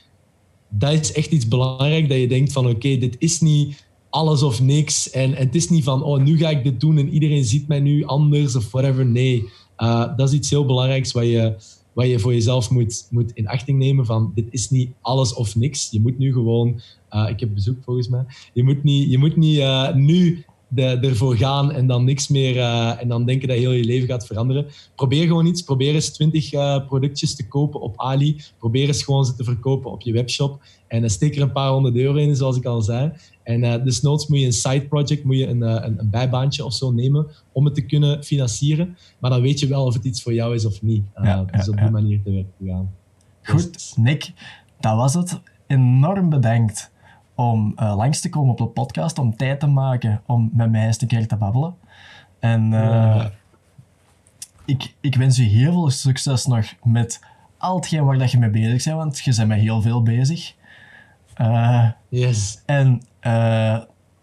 [0.69, 2.67] Dat is echt iets belangrijk, dat je denkt van...
[2.67, 5.11] Oké, dit is niet alles of niks.
[5.11, 7.69] En, en het is niet van, oh, nu ga ik dit doen en iedereen ziet
[7.69, 9.07] mij nu anders of whatever.
[9.07, 9.45] Nee,
[9.79, 11.55] Uh, dat is iets heel belangrijks wat je,
[11.97, 15.57] wat je voor jezelf moet, moet in achting nemen van dit is niet alles of
[15.57, 15.91] niks.
[15.91, 16.81] Je moet nu gewoon...
[17.11, 18.25] uh, ik heb bezoek volgens mij.
[18.53, 22.57] Je moet niet, je moet niet uh, nu de, ervoor gaan en dan niks meer
[22.57, 24.67] uh, en dan denken dat heel je leven gaat veranderen.
[24.95, 25.63] Probeer gewoon iets.
[25.63, 28.43] Probeer eens 20 uh, productjes te kopen op Ali.
[28.59, 30.63] Probeer eens gewoon ze te verkopen op je webshop.
[30.87, 33.13] En uh, steek er een paar honderd euro in, zoals ik al zei.
[33.43, 36.75] En uh, desnoods moet je een side project, moet je een, een, een, bijbaantje of
[36.75, 38.97] zo nemen om het te kunnen financieren.
[39.19, 41.05] Maar dan weet je wel of het iets voor jou is of niet.
[41.23, 41.91] Ja, dus op die ja.
[41.91, 42.91] manier te werk te gaan.
[43.43, 44.33] Goed, dus, Nick,
[44.81, 45.41] dat was het.
[45.67, 46.91] Enorm bedankt
[47.37, 50.87] om uh, langs te komen op de podcast, om tijd te maken om met mij
[50.87, 51.75] eens een keer te babbelen.
[52.39, 53.31] En uh, ja.
[54.65, 57.21] ik, ik wens u heel veel succes nog met
[57.59, 60.55] al hetgeen waar dat je mee bezig bent, want je bent met heel veel bezig.
[61.41, 62.63] Uh, yes.
[62.67, 63.03] En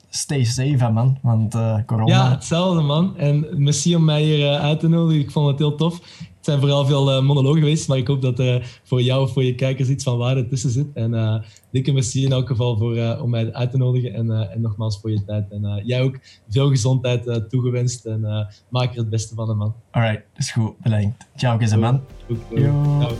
[0.09, 1.55] stay safe, man, want
[1.86, 2.14] corona...
[2.14, 3.18] Ja, hetzelfde, man.
[3.18, 5.22] En merci om mij hier uit te nodigen.
[5.22, 6.01] Ik vond het heel tof.
[6.44, 9.24] Het zijn vooral veel uh, monologen geweest, maar ik hoop dat er uh, voor jou
[9.24, 10.88] of voor je kijkers iets van waarde tussen zit.
[10.94, 11.36] En uh,
[11.72, 15.12] dikke merci in elk geval voor, om mij uit te nodigen en, en nogmaals voor
[15.12, 15.52] je tijd.
[15.52, 16.20] En jij ook
[16.50, 19.76] veel gezondheid toegewenst en maak er het beste van, man.
[19.91, 20.80] Alright, is goed.
[20.80, 21.28] Bedankt.
[21.36, 22.02] Ciao, is man.
[22.28, 22.60] Goed, goed.
[22.60, 23.12] Ciao.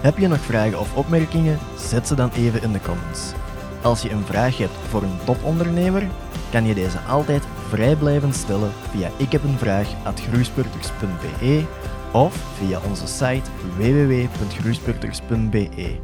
[0.00, 1.58] Heb je nog vragen of opmerkingen?
[1.78, 3.32] Zet ze dan even in de comments.
[3.82, 6.08] Als je een vraag hebt voor een topondernemer,
[6.50, 11.64] kan je deze altijd vrij blijven stellen via ikhebenvraag.groeispurters.be
[12.12, 15.96] of via onze site www.groeispurters.be.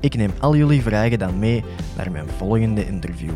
[0.00, 1.64] Ik neem al jullie vragen dan mee
[1.96, 3.34] naar mijn volgende interview.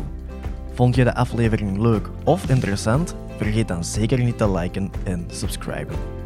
[0.73, 3.15] Vond je de aflevering leuk of interessant?
[3.37, 6.16] Vergeet dan zeker niet te liken en subscriben.